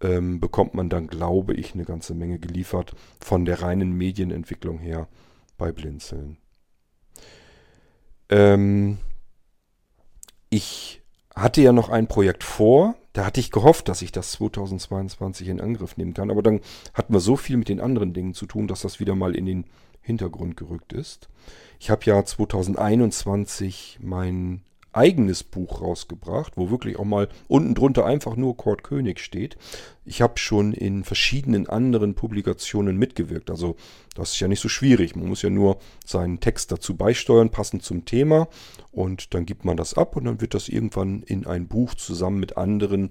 [0.00, 5.08] ähm, bekommt man dann, glaube ich, eine ganze Menge geliefert von der reinen Medienentwicklung her
[5.58, 6.36] bei Blinzeln.
[8.28, 8.98] Ähm,
[10.50, 11.02] ich
[11.36, 15.60] hatte ja noch ein Projekt vor, da hatte ich gehofft, dass ich das 2022 in
[15.60, 16.60] Angriff nehmen kann, aber dann
[16.94, 19.46] hatten wir so viel mit den anderen Dingen zu tun, dass das wieder mal in
[19.46, 19.64] den
[20.00, 21.28] Hintergrund gerückt ist.
[21.78, 24.62] Ich habe ja 2021 mein
[24.96, 29.56] eigenes Buch rausgebracht, wo wirklich auch mal unten drunter einfach nur Kurt König steht.
[30.04, 33.50] Ich habe schon in verschiedenen anderen Publikationen mitgewirkt.
[33.50, 33.76] Also
[34.14, 35.14] das ist ja nicht so schwierig.
[35.14, 38.48] Man muss ja nur seinen Text dazu beisteuern, passend zum Thema.
[38.90, 42.40] Und dann gibt man das ab und dann wird das irgendwann in ein Buch zusammen
[42.40, 43.10] mit anderen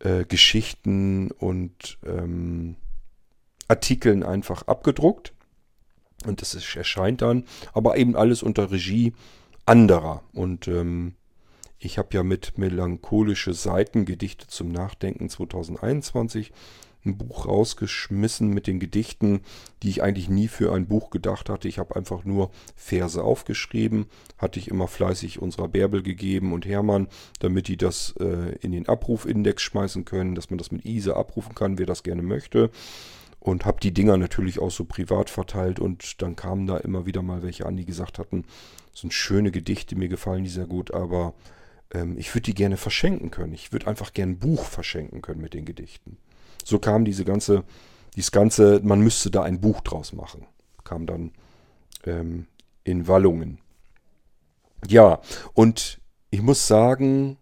[0.00, 2.76] äh, Geschichten und ähm,
[3.68, 5.32] Artikeln einfach abgedruckt.
[6.26, 9.12] Und das ist, erscheint dann, aber eben alles unter Regie
[9.68, 10.22] anderer.
[10.32, 11.14] Und ähm,
[11.78, 16.52] ich habe ja mit melancholische Seiten Gedichte zum Nachdenken 2021
[17.04, 19.42] ein Buch rausgeschmissen mit den Gedichten,
[19.82, 21.68] die ich eigentlich nie für ein Buch gedacht hatte.
[21.68, 27.06] Ich habe einfach nur Verse aufgeschrieben, hatte ich immer fleißig unserer Bärbel gegeben und Hermann,
[27.38, 31.54] damit die das äh, in den Abrufindex schmeißen können, dass man das mit ISA abrufen
[31.54, 32.70] kann, wer das gerne möchte
[33.48, 37.22] und habe die Dinger natürlich auch so privat verteilt und dann kamen da immer wieder
[37.22, 38.44] mal welche an, die gesagt hatten,
[38.92, 41.34] das sind schöne Gedichte, mir gefallen die sehr gut, aber
[41.92, 43.54] ähm, ich würde die gerne verschenken können.
[43.54, 46.18] Ich würde einfach gerne ein Buch verschenken können mit den Gedichten.
[46.64, 47.64] So kam diese ganze,
[48.14, 50.46] dieses ganze, man müsste da ein Buch draus machen,
[50.84, 51.32] kam dann
[52.04, 52.46] ähm,
[52.84, 53.58] in Wallungen.
[54.86, 55.20] Ja,
[55.54, 57.38] und ich muss sagen,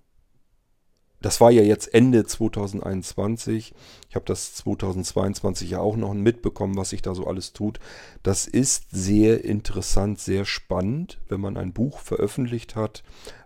[1.20, 3.74] das war ja jetzt Ende 2021.
[4.08, 7.80] Ich habe das 2022 ja auch noch mitbekommen, was sich da so alles tut.
[8.22, 13.02] Das ist sehr interessant, sehr spannend, wenn man ein Buch veröffentlicht hat,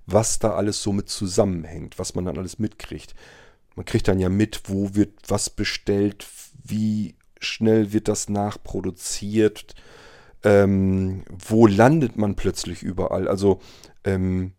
[0.06, 3.14] was da alles so mit zusammenhängt, was man dann alles mitkriegt.
[3.76, 6.26] Man kriegt dann ja mit, wo wird was bestellt,
[6.62, 9.74] wie schnell wird das nachproduziert,
[10.42, 13.28] ähm, wo landet man plötzlich überall.
[13.28, 13.60] Also
[14.04, 14.52] ähm,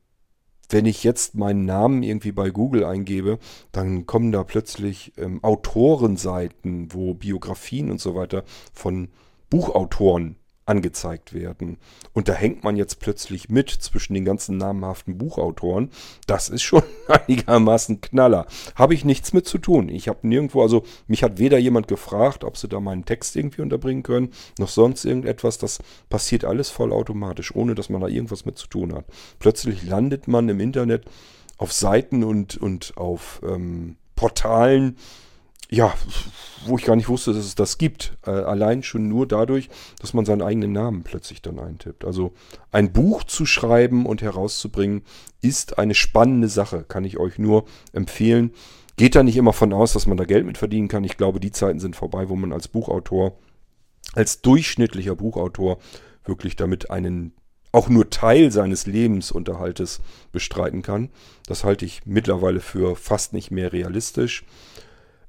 [0.71, 3.39] wenn ich jetzt meinen Namen irgendwie bei Google eingebe,
[3.71, 9.09] dann kommen da plötzlich ähm, Autorenseiten, wo Biografien und so weiter von
[9.49, 11.77] Buchautoren angezeigt werden.
[12.13, 15.89] Und da hängt man jetzt plötzlich mit zwischen den ganzen namhaften Buchautoren.
[16.27, 18.45] Das ist schon einigermaßen Knaller.
[18.75, 19.89] Habe ich nichts mit zu tun.
[19.89, 23.61] Ich habe nirgendwo, also mich hat weder jemand gefragt, ob sie da meinen Text irgendwie
[23.61, 25.57] unterbringen können, noch sonst irgendetwas.
[25.57, 29.05] Das passiert alles vollautomatisch, ohne dass man da irgendwas mit zu tun hat.
[29.39, 31.05] Plötzlich landet man im Internet
[31.57, 34.97] auf Seiten und, und auf ähm, Portalen,
[35.71, 35.93] ja,
[36.65, 38.17] wo ich gar nicht wusste, dass es das gibt.
[38.25, 42.05] Äh, allein schon nur dadurch, dass man seinen eigenen Namen plötzlich dann eintippt.
[42.05, 42.33] Also
[42.71, 45.03] ein Buch zu schreiben und herauszubringen,
[45.41, 48.51] ist eine spannende Sache, kann ich euch nur empfehlen.
[48.97, 51.05] Geht da nicht immer von aus, dass man da Geld mit verdienen kann.
[51.05, 53.37] Ich glaube, die Zeiten sind vorbei, wo man als Buchautor,
[54.13, 55.77] als durchschnittlicher Buchautor
[56.25, 57.33] wirklich damit einen
[57.71, 60.01] auch nur Teil seines Lebensunterhaltes
[60.33, 61.09] bestreiten kann.
[61.47, 64.43] Das halte ich mittlerweile für fast nicht mehr realistisch.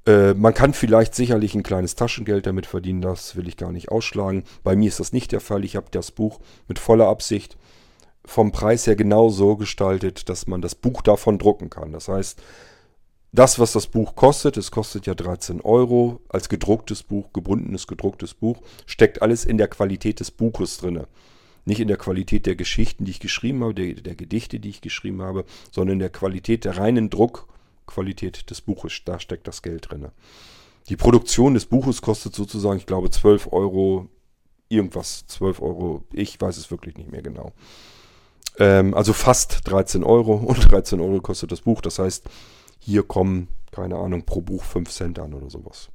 [0.07, 3.91] Äh, man kann vielleicht sicherlich ein kleines Taschengeld damit verdienen, das will ich gar nicht
[3.91, 4.45] ausschlagen.
[4.65, 5.65] Bei mir ist das nicht der Fall.
[5.65, 7.57] Ich habe das Buch mit voller Absicht
[8.25, 11.93] vom Preis her genau so gestaltet, dass man das Buch davon drucken kann.
[11.93, 12.41] Das heißt,
[13.33, 18.35] das, was das Buch kostet, es kostet ja 13 Euro als gedrucktes Buch, gebundenes gedrucktes
[18.35, 21.05] Buch, steckt alles in der Qualität des Buches drin.
[21.65, 24.81] Nicht in der Qualität der Geschichten, die ich geschrieben habe, der, der Gedichte, die ich
[24.81, 27.47] geschrieben habe, sondern in der Qualität der reinen Druck-
[27.87, 29.03] Qualität des Buches.
[29.05, 30.09] Da steckt das Geld drin.
[30.89, 34.09] Die Produktion des Buches kostet sozusagen, ich glaube, 12 Euro,
[34.69, 37.53] irgendwas, 12 Euro, ich weiß es wirklich nicht mehr genau.
[38.59, 41.81] Ähm, also fast 13 Euro und 13 Euro kostet das Buch.
[41.81, 42.29] Das heißt,
[42.79, 45.89] hier kommen, keine Ahnung, pro Buch 5 Cent an oder sowas.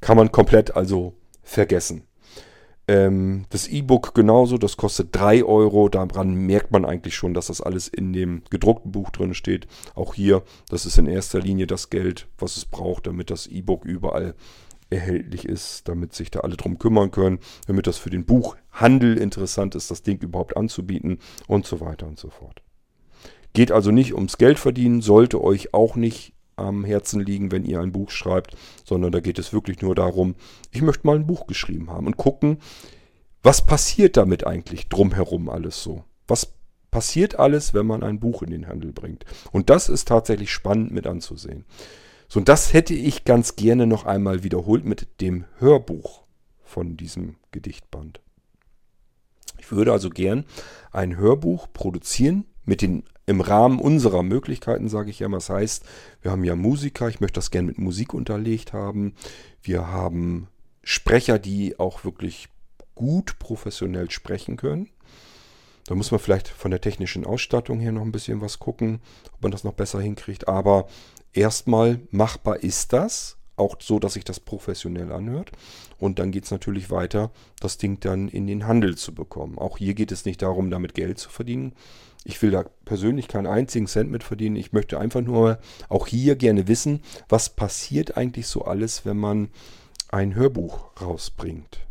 [0.00, 2.02] Kann man komplett also vergessen.
[2.88, 5.88] Ähm, das E-Book genauso, das kostet 3 Euro.
[5.88, 9.66] Daran merkt man eigentlich schon, dass das alles in dem gedruckten Buch drin steht.
[9.94, 13.84] Auch hier, das ist in erster Linie das Geld, was es braucht, damit das E-Book
[13.84, 14.34] überall
[14.88, 19.74] erhältlich ist, damit sich da alle drum kümmern können, damit das für den Buchhandel interessant
[19.74, 21.18] ist, das Ding überhaupt anzubieten
[21.48, 22.62] und so weiter und so fort.
[23.52, 27.80] Geht also nicht ums Geld verdienen, sollte euch auch nicht am Herzen liegen, wenn ihr
[27.80, 30.34] ein Buch schreibt, sondern da geht es wirklich nur darum,
[30.70, 32.58] ich möchte mal ein Buch geschrieben haben und gucken,
[33.42, 36.04] was passiert damit eigentlich drumherum alles so?
[36.26, 36.54] Was
[36.90, 39.24] passiert alles, wenn man ein Buch in den Handel bringt?
[39.52, 41.64] Und das ist tatsächlich spannend mit anzusehen.
[42.28, 46.24] So, und das hätte ich ganz gerne noch einmal wiederholt mit dem Hörbuch
[46.62, 48.20] von diesem Gedichtband.
[49.58, 50.44] Ich würde also gern
[50.90, 55.38] ein Hörbuch produzieren mit den im Rahmen unserer Möglichkeiten, sage ich ja immer.
[55.38, 55.84] Das heißt,
[56.22, 59.14] wir haben ja Musiker, ich möchte das gerne mit Musik unterlegt haben.
[59.62, 60.48] Wir haben
[60.82, 62.48] Sprecher, die auch wirklich
[62.94, 64.88] gut professionell sprechen können.
[65.86, 69.00] Da muss man vielleicht von der technischen Ausstattung her noch ein bisschen was gucken,
[69.34, 70.48] ob man das noch besser hinkriegt.
[70.48, 70.88] Aber
[71.32, 75.50] erstmal machbar ist das, auch so, dass sich das professionell anhört.
[75.98, 79.58] Und dann geht es natürlich weiter, das Ding dann in den Handel zu bekommen.
[79.58, 81.72] Auch hier geht es nicht darum, damit Geld zu verdienen.
[82.28, 84.56] Ich will da persönlich keinen einzigen Cent mit verdienen.
[84.56, 85.58] Ich möchte einfach nur
[85.88, 89.48] auch hier gerne wissen, was passiert eigentlich so alles, wenn man
[90.08, 91.86] ein Hörbuch rausbringt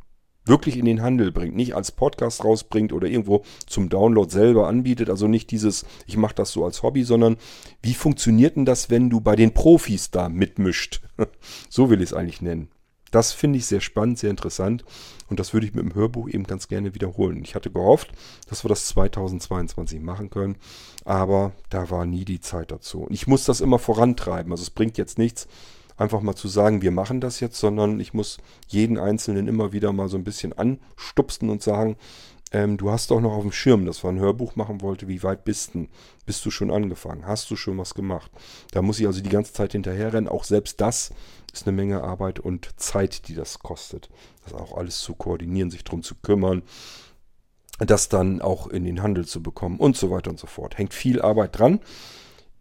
[0.46, 5.10] wirklich in den Handel bringt, nicht als Podcast rausbringt oder irgendwo zum Download selber anbietet.
[5.10, 7.38] Also nicht dieses, ich mache das so als Hobby, sondern
[7.82, 11.02] wie funktioniert denn das, wenn du bei den Profis da mitmischt?
[11.70, 12.70] so will ich es eigentlich nennen.
[13.12, 14.84] Das finde ich sehr spannend, sehr interessant
[15.30, 17.42] und das würde ich mit dem Hörbuch eben ganz gerne wiederholen.
[17.44, 18.12] Ich hatte gehofft,
[18.50, 20.58] dass wir das 2022 machen können,
[21.04, 23.08] aber da war nie die Zeit dazu.
[23.10, 24.52] Ich muss das immer vorantreiben.
[24.52, 25.48] Also es bringt jetzt nichts,
[25.98, 28.38] einfach mal zu sagen, wir machen das jetzt, sondern ich muss
[28.68, 31.96] jeden Einzelnen immer wieder mal so ein bisschen anstupsen und sagen,
[32.52, 35.24] ähm, du hast doch noch auf dem Schirm, dass wir ein Hörbuch machen wollte, wie
[35.24, 35.88] weit bist du?
[36.26, 37.26] Bist du schon angefangen?
[37.26, 38.32] Hast du schon was gemacht?
[38.72, 40.30] Da muss ich also die ganze Zeit hinterherrennen.
[40.30, 41.12] Auch selbst das
[41.52, 44.10] ist eine Menge Arbeit und Zeit, die das kostet.
[44.44, 46.64] Das auch alles zu koordinieren, sich darum zu kümmern,
[47.80, 50.78] das dann auch in den Handel zu bekommen und so weiter und so fort.
[50.78, 51.80] Hängt viel Arbeit dran.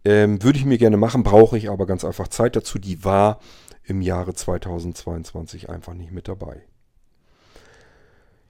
[0.05, 2.79] Ähm, würde ich mir gerne machen, brauche ich aber ganz einfach Zeit dazu.
[2.79, 3.41] Die war
[3.85, 6.63] im Jahre 2022 einfach nicht mit dabei.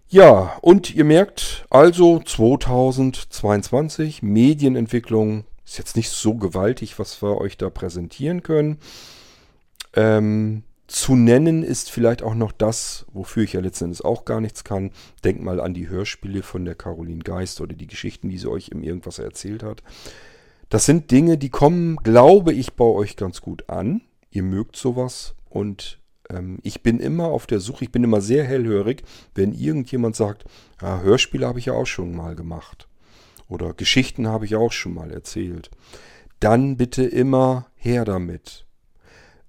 [0.08, 7.56] Ja, und ihr merkt also 2022 Medienentwicklung ist jetzt nicht so gewaltig, was wir euch
[7.56, 8.78] da präsentieren können.
[9.94, 14.64] Ähm, zu nennen ist vielleicht auch noch das, wofür ich ja letztendlich auch gar nichts
[14.64, 14.90] kann.
[15.24, 18.68] Denkt mal an die Hörspiele von der Caroline Geist oder die Geschichten, die sie euch
[18.68, 19.82] im Irgendwas erzählt hat.
[20.68, 24.02] Das sind Dinge, die kommen, glaube ich, bei euch ganz gut an.
[24.30, 25.98] Ihr mögt sowas und
[26.35, 29.03] ähm, ich bin immer auf der Suche, ich bin immer sehr hellhörig,
[29.35, 30.44] wenn irgendjemand sagt,
[30.81, 32.88] ja, Hörspiele habe ich ja auch schon mal gemacht
[33.49, 35.70] oder Geschichten habe ich auch schon mal erzählt.
[36.40, 38.66] Dann bitte immer her damit.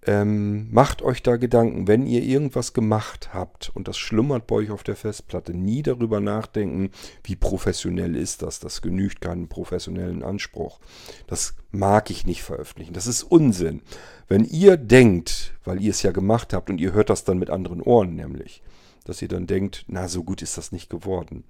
[0.07, 4.69] Ähm, macht euch da Gedanken, wenn ihr irgendwas gemacht habt und das schlummert bei euch
[4.69, 6.91] auf der Festplatte, nie darüber nachdenken,
[7.23, 8.59] wie professionell ist das.
[8.59, 10.79] Das genügt keinen professionellen Anspruch.
[11.25, 12.93] Das mag ich nicht veröffentlichen.
[12.93, 13.81] Das ist Unsinn.
[14.27, 17.49] Wenn ihr denkt, weil ihr es ja gemacht habt und ihr hört das dann mit
[17.49, 18.61] anderen Ohren nämlich,
[19.05, 21.45] dass ihr dann denkt, na so gut ist das nicht geworden.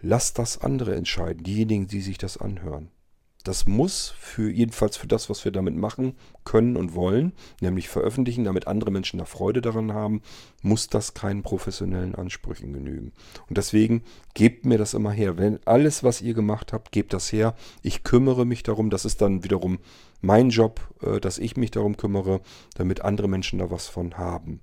[0.00, 2.88] Lasst das andere entscheiden, diejenigen, die sich das anhören.
[3.44, 8.44] Das muss für jedenfalls für das, was wir damit machen können und wollen, nämlich veröffentlichen,
[8.44, 10.20] damit andere Menschen da Freude daran haben,
[10.62, 13.12] muss das keinen professionellen Ansprüchen genügen.
[13.48, 14.02] Und deswegen
[14.34, 15.38] gebt mir das immer her.
[15.38, 17.54] Wenn alles, was ihr gemacht habt, gebt das her.
[17.82, 18.90] Ich kümmere mich darum.
[18.90, 19.78] Das ist dann wiederum
[20.20, 22.42] mein Job, äh, dass ich mich darum kümmere,
[22.74, 24.60] damit andere Menschen da was von haben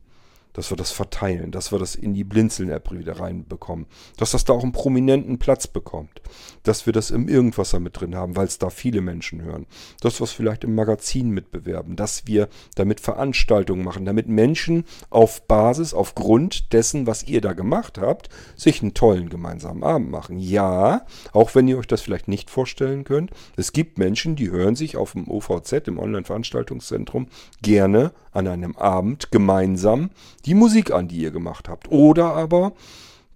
[0.58, 3.86] dass wir das verteilen, dass wir das in die Blinzeln-App wieder reinbekommen,
[4.18, 6.20] dass das da auch einen prominenten Platz bekommt,
[6.64, 9.68] dass wir das im Irgendwasser mit drin haben, weil es da viele Menschen hören,
[10.02, 15.48] dass wir es vielleicht im Magazin mitbewerben, dass wir damit Veranstaltungen machen, damit Menschen auf
[15.48, 20.40] Basis, aufgrund dessen, was ihr da gemacht habt, sich einen tollen gemeinsamen Abend machen.
[20.40, 24.76] Ja, auch wenn ihr euch das vielleicht nicht vorstellen könnt, es gibt Menschen, die hören
[24.76, 27.28] sich auf dem OVZ, im Online-Veranstaltungszentrum,
[27.62, 30.10] gerne an einem Abend gemeinsam
[30.48, 31.92] die Musik an, die ihr gemacht habt.
[31.92, 32.72] Oder aber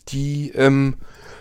[0.10, 0.96] die, ähm,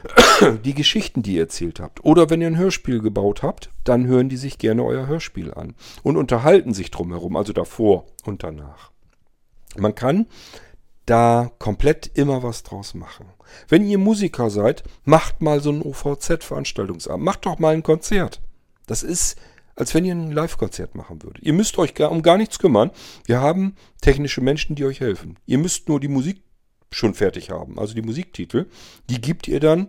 [0.65, 2.05] die Geschichten, die ihr erzählt habt.
[2.05, 5.75] Oder wenn ihr ein Hörspiel gebaut habt, dann hören die sich gerne euer Hörspiel an
[6.03, 8.91] und unterhalten sich drumherum, also davor und danach.
[9.77, 10.27] Man kann
[11.07, 13.27] da komplett immer was draus machen.
[13.69, 17.25] Wenn ihr Musiker seid, macht mal so einen OVZ-Veranstaltungsabend.
[17.25, 18.41] Macht doch mal ein Konzert.
[18.87, 19.37] Das ist
[19.81, 21.43] als wenn ihr ein Live-Konzert machen würdet.
[21.43, 22.91] Ihr müsst euch um gar nichts kümmern.
[23.25, 25.39] Wir haben technische Menschen, die euch helfen.
[25.47, 26.43] Ihr müsst nur die Musik
[26.93, 27.79] schon fertig haben.
[27.79, 28.67] Also die Musiktitel,
[29.09, 29.89] die gibt ihr dann,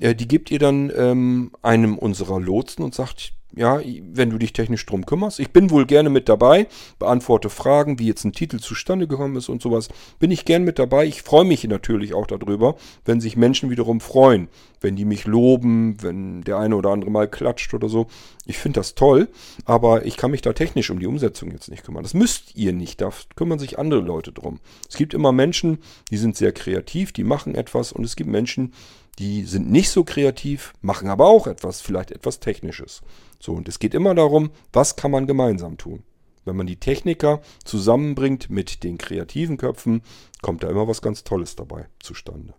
[0.00, 3.80] äh, die gebt ihr dann ähm, einem unserer Lotsen und sagt, ja,
[4.12, 5.40] wenn du dich technisch drum kümmerst.
[5.40, 6.66] Ich bin wohl gerne mit dabei,
[6.98, 9.88] beantworte Fragen, wie jetzt ein Titel zustande gekommen ist und sowas.
[10.18, 11.06] Bin ich gern mit dabei.
[11.06, 14.48] Ich freue mich natürlich auch darüber, wenn sich Menschen wiederum freuen,
[14.80, 18.08] wenn die mich loben, wenn der eine oder andere mal klatscht oder so.
[18.44, 19.28] Ich finde das toll,
[19.64, 22.02] aber ich kann mich da technisch um die Umsetzung jetzt nicht kümmern.
[22.02, 24.60] Das müsst ihr nicht, da kümmern sich andere Leute drum.
[24.88, 25.78] Es gibt immer Menschen,
[26.10, 28.72] die sind sehr kreativ, die machen etwas und es gibt Menschen,
[29.18, 33.02] die sind nicht so kreativ, machen aber auch etwas, vielleicht etwas Technisches.
[33.38, 36.02] So, und es geht immer darum, was kann man gemeinsam tun.
[36.44, 40.02] Wenn man die Techniker zusammenbringt mit den kreativen Köpfen,
[40.42, 42.54] kommt da immer was ganz Tolles dabei zustande.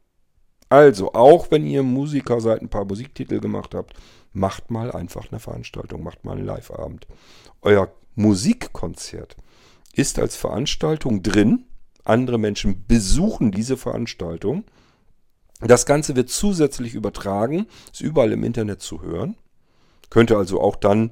[0.69, 3.93] Also, auch wenn ihr Musiker seid, ein paar Musiktitel gemacht habt,
[4.33, 7.07] macht mal einfach eine Veranstaltung, macht mal einen Live-Abend.
[7.61, 9.37] Euer Musikkonzert
[9.93, 11.65] ist als Veranstaltung drin.
[12.03, 14.65] Andere Menschen besuchen diese Veranstaltung.
[15.61, 19.37] Das Ganze wird zusätzlich übertragen, ist überall im Internet zu hören.
[20.09, 21.11] Könnt ihr also auch dann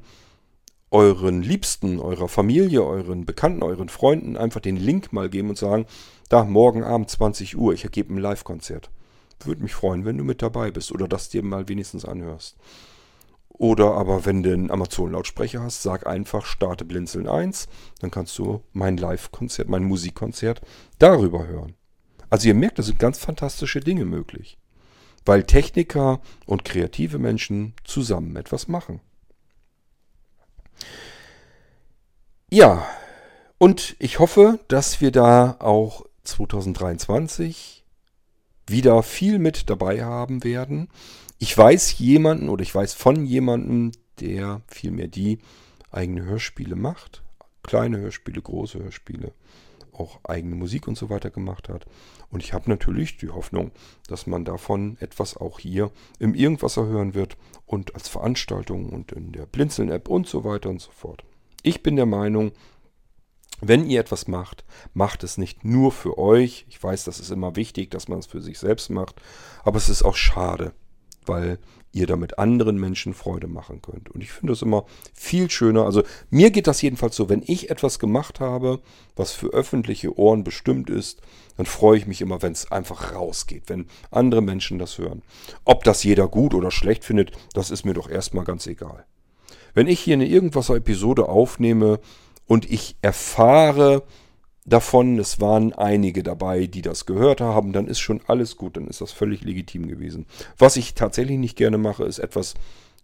[0.92, 5.86] euren Liebsten, eurer Familie, euren Bekannten, euren Freunden einfach den Link mal geben und sagen,
[6.30, 8.90] da, morgen Abend 20 Uhr, ich ergebe ein Live-Konzert.
[9.44, 12.56] Würde mich freuen, wenn du mit dabei bist oder das dir mal wenigstens anhörst.
[13.50, 17.68] Oder aber wenn du einen Amazon-Lautsprecher hast, sag einfach, starte Blinzeln 1,
[18.00, 20.62] dann kannst du mein Live-Konzert, mein Musikkonzert
[21.00, 21.76] darüber hören.
[22.30, 24.58] Also ihr merkt, da sind ganz fantastische Dinge möglich
[25.26, 29.02] weil Techniker und kreative Menschen zusammen etwas machen.
[32.50, 32.86] Ja,
[33.58, 37.84] und ich hoffe, dass wir da auch 2023
[38.68, 40.90] wieder viel mit dabei haben werden.
[41.40, 45.40] Ich weiß jemanden oder ich weiß von jemandem, der vielmehr die
[45.92, 47.24] eigene Hörspiele macht.
[47.64, 49.34] Kleine Hörspiele, große Hörspiele
[50.00, 51.86] auch eigene Musik und so weiter gemacht hat.
[52.30, 53.72] Und ich habe natürlich die Hoffnung,
[54.08, 59.32] dass man davon etwas auch hier im Irgendwasser hören wird und als Veranstaltung und in
[59.32, 61.24] der Blinzeln-App und so weiter und so fort.
[61.64, 62.52] Ich bin der Meinung,
[63.62, 66.66] wenn ihr etwas macht, macht es nicht nur für euch.
[66.68, 69.16] Ich weiß, das ist immer wichtig, dass man es für sich selbst macht,
[69.64, 70.74] aber es ist auch schade,
[71.26, 71.60] weil
[71.96, 74.10] ihr damit anderen Menschen Freude machen könnt.
[74.10, 75.86] Und ich finde das immer viel schöner.
[75.86, 78.82] Also mir geht das jedenfalls so, wenn ich etwas gemacht habe,
[79.16, 81.22] was für öffentliche Ohren bestimmt ist,
[81.56, 85.22] dann freue ich mich immer, wenn es einfach rausgeht, wenn andere Menschen das hören.
[85.64, 89.06] Ob das jeder gut oder schlecht findet, das ist mir doch erstmal ganz egal.
[89.74, 92.02] Wenn ich hier eine irgendwas Episode aufnehme
[92.46, 94.04] und ich erfahre,
[94.66, 98.88] davon, es waren einige dabei, die das gehört haben, dann ist schon alles gut, dann
[98.88, 100.26] ist das völlig legitim gewesen.
[100.58, 102.56] Was ich tatsächlich nicht gerne mache, ist etwas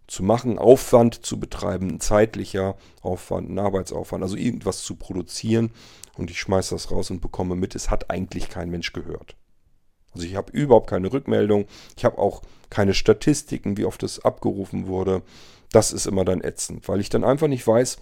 [0.08, 5.70] zu machen, Aufwand zu betreiben, ein zeitlicher Aufwand, ein Arbeitsaufwand, also irgendwas zu produzieren
[6.18, 9.36] und ich schmeiße das raus und bekomme mit, es hat eigentlich kein Mensch gehört.
[10.12, 14.86] Also ich habe überhaupt keine Rückmeldung, ich habe auch keine Statistiken, wie oft es abgerufen
[14.86, 15.22] wurde.
[15.70, 17.96] Das ist immer dann ätzend, weil ich dann einfach nicht weiß,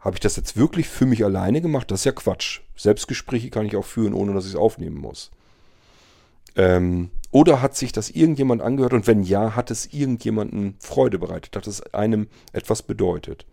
[0.00, 1.90] habe ich das jetzt wirklich für mich alleine gemacht?
[1.90, 2.60] Das ist ja Quatsch.
[2.76, 5.30] Selbstgespräche kann ich auch führen, ohne dass ich es aufnehmen muss.
[6.56, 11.56] Ähm, oder hat sich das irgendjemand angehört und wenn ja, hat es irgendjemanden Freude bereitet,
[11.56, 13.46] hat es einem etwas bedeutet.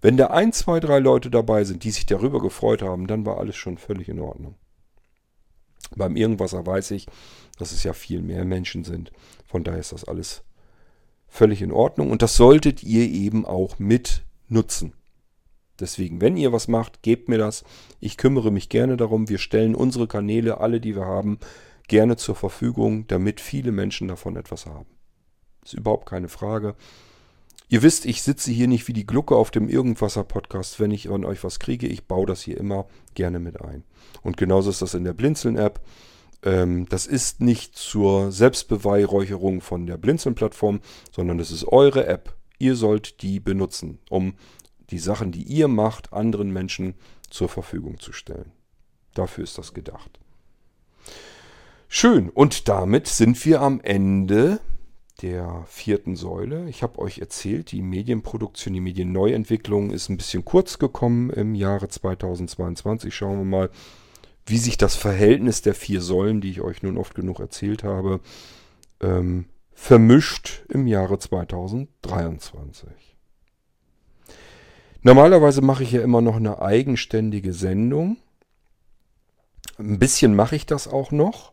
[0.00, 3.38] Wenn da ein, zwei, drei Leute dabei sind, die sich darüber gefreut haben, dann war
[3.38, 4.54] alles schon völlig in Ordnung.
[5.94, 7.06] Beim Irgendwasser weiß ich,
[7.58, 9.12] dass es ja viel mehr Menschen sind.
[9.44, 10.42] Von daher ist das alles
[11.28, 14.94] völlig in Ordnung und das solltet ihr eben auch mit nutzen.
[15.80, 17.64] Deswegen, wenn ihr was macht, gebt mir das.
[18.00, 19.28] Ich kümmere mich gerne darum.
[19.28, 21.38] Wir stellen unsere Kanäle, alle, die wir haben,
[21.88, 24.86] gerne zur Verfügung, damit viele Menschen davon etwas haben.
[25.64, 26.74] Ist überhaupt keine Frage.
[27.68, 31.24] Ihr wisst, ich sitze hier nicht wie die Glucke auf dem Irgendwasser-Podcast, wenn ich an
[31.24, 31.86] euch was kriege.
[31.86, 33.84] Ich baue das hier immer gerne mit ein.
[34.22, 35.80] Und genauso ist das in der Blinzeln-App.
[36.42, 40.80] Ähm, das ist nicht zur Selbstbeweihräucherung von der Blinzeln-Plattform,
[41.12, 42.34] sondern das ist eure App.
[42.58, 44.34] Ihr sollt die benutzen, um
[44.90, 46.94] die Sachen, die ihr macht, anderen Menschen
[47.28, 48.52] zur Verfügung zu stellen.
[49.14, 50.18] Dafür ist das gedacht.
[51.88, 54.60] Schön, und damit sind wir am Ende
[55.22, 56.68] der vierten Säule.
[56.68, 61.88] Ich habe euch erzählt, die Medienproduktion, die Medienneuentwicklung ist ein bisschen kurz gekommen im Jahre
[61.88, 63.14] 2022.
[63.14, 63.70] Schauen wir mal,
[64.46, 68.20] wie sich das Verhältnis der vier Säulen, die ich euch nun oft genug erzählt habe,
[69.00, 73.09] ähm, vermischt im Jahre 2023.
[75.02, 78.18] Normalerweise mache ich ja immer noch eine eigenständige Sendung.
[79.78, 81.52] Ein bisschen mache ich das auch noch.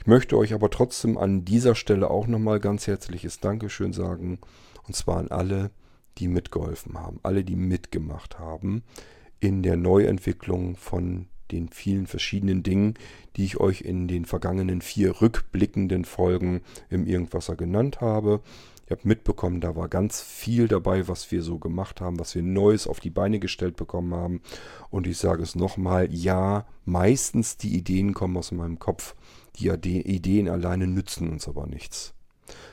[0.00, 4.40] Ich möchte euch aber trotzdem an dieser Stelle auch nochmal ganz herzliches Dankeschön sagen.
[4.88, 5.70] Und zwar an alle,
[6.18, 8.82] die mitgeholfen haben, alle, die mitgemacht haben
[9.38, 12.94] in der Neuentwicklung von den vielen verschiedenen Dingen,
[13.36, 18.40] die ich euch in den vergangenen vier rückblickenden Folgen im Irgendwasser genannt habe.
[18.88, 22.42] Ihr habt mitbekommen, da war ganz viel dabei, was wir so gemacht haben, was wir
[22.42, 24.40] Neues auf die Beine gestellt bekommen haben.
[24.88, 29.14] Und ich sage es nochmal, ja, meistens die Ideen kommen aus meinem Kopf.
[29.58, 32.14] Die Ideen alleine nützen uns aber nichts.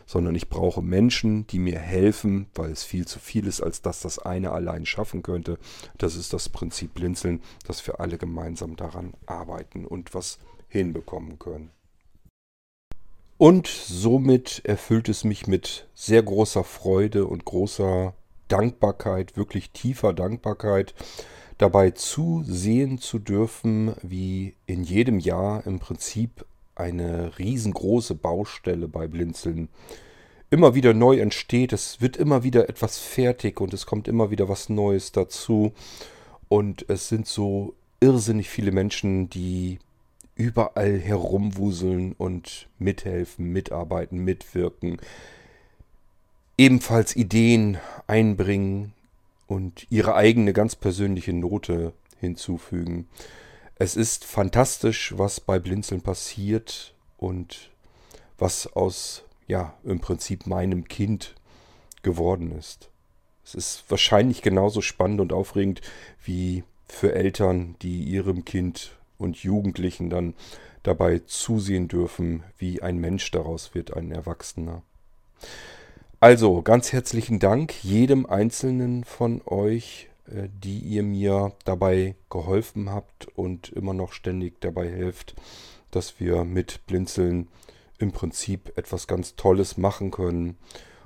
[0.06, 4.00] Sondern ich brauche Menschen, die mir helfen, weil es viel zu viel ist, als dass
[4.00, 5.58] das eine allein schaffen könnte.
[5.98, 10.40] Das ist das Prinzip Blinzeln, dass wir alle gemeinsam daran arbeiten und was
[10.70, 11.72] hinbekommen können.
[13.38, 18.14] Und somit erfüllt es mich mit sehr großer Freude und großer
[18.48, 20.94] Dankbarkeit, wirklich tiefer Dankbarkeit,
[21.58, 29.70] dabei zusehen zu dürfen, wie in jedem Jahr im Prinzip eine riesengroße Baustelle bei Blinzeln
[30.50, 31.74] immer wieder neu entsteht.
[31.74, 35.74] Es wird immer wieder etwas fertig und es kommt immer wieder was Neues dazu.
[36.48, 39.80] Und es sind so irrsinnig viele Menschen, die
[40.36, 44.98] überall herumwuseln und mithelfen, mitarbeiten, mitwirken,
[46.58, 47.78] ebenfalls Ideen
[48.08, 48.94] einbringen
[49.48, 53.08] und ihre eigene ganz persönliche Note hinzufügen.
[53.76, 57.72] Es ist fantastisch, was bei Blinzeln passiert und
[58.38, 61.36] was aus, ja, im Prinzip meinem Kind
[62.04, 62.90] geworden ist.
[63.44, 65.82] Es ist wahrscheinlich genauso spannend und aufregend
[66.24, 70.34] wie für Eltern, die ihrem Kind und Jugendlichen dann
[70.84, 74.84] dabei zusehen dürfen, wie ein Mensch daraus wird, ein Erwachsener.
[76.20, 83.28] Also ganz herzlichen Dank jedem Einzelnen von euch, äh, die ihr mir dabei geholfen habt
[83.36, 85.36] und immer noch ständig dabei helft,
[85.92, 87.48] dass wir mit Blinzeln
[87.98, 90.58] im Prinzip etwas ganz Tolles machen können.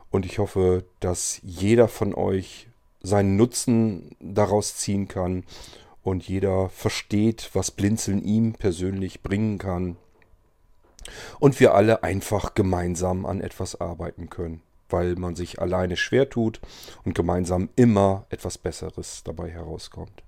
[0.10, 2.68] Und ich hoffe, dass jeder von euch
[3.02, 5.44] seinen Nutzen daraus ziehen kann
[6.10, 9.96] und jeder versteht, was Blinzeln ihm persönlich bringen kann.
[11.40, 16.60] Und wir alle einfach gemeinsam an etwas arbeiten können, weil man sich alleine schwer tut
[17.06, 20.24] und gemeinsam immer etwas Besseres dabei herauskommt.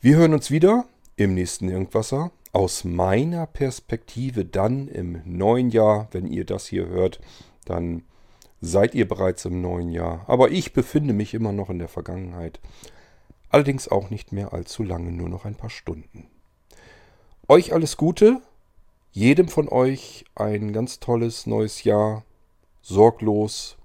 [0.00, 0.84] Wir hören uns wieder
[1.16, 2.30] im nächsten Irgendwasser.
[2.52, 7.20] Aus meiner Perspektive dann im neuen Jahr, wenn ihr das hier hört,
[7.64, 8.02] dann
[8.60, 10.24] seid ihr bereits im neuen Jahr.
[10.26, 12.60] Aber ich befinde mich immer noch in der Vergangenheit.
[13.48, 16.28] Allerdings auch nicht mehr allzu lange, nur noch ein paar Stunden.
[17.48, 18.40] Euch alles Gute,
[19.12, 22.24] jedem von euch ein ganz tolles neues Jahr,
[22.82, 23.76] sorglos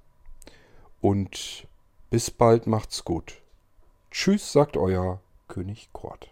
[1.00, 1.68] und
[2.10, 3.42] bis bald macht's gut.
[4.10, 6.32] Tschüss, sagt euer König Kort.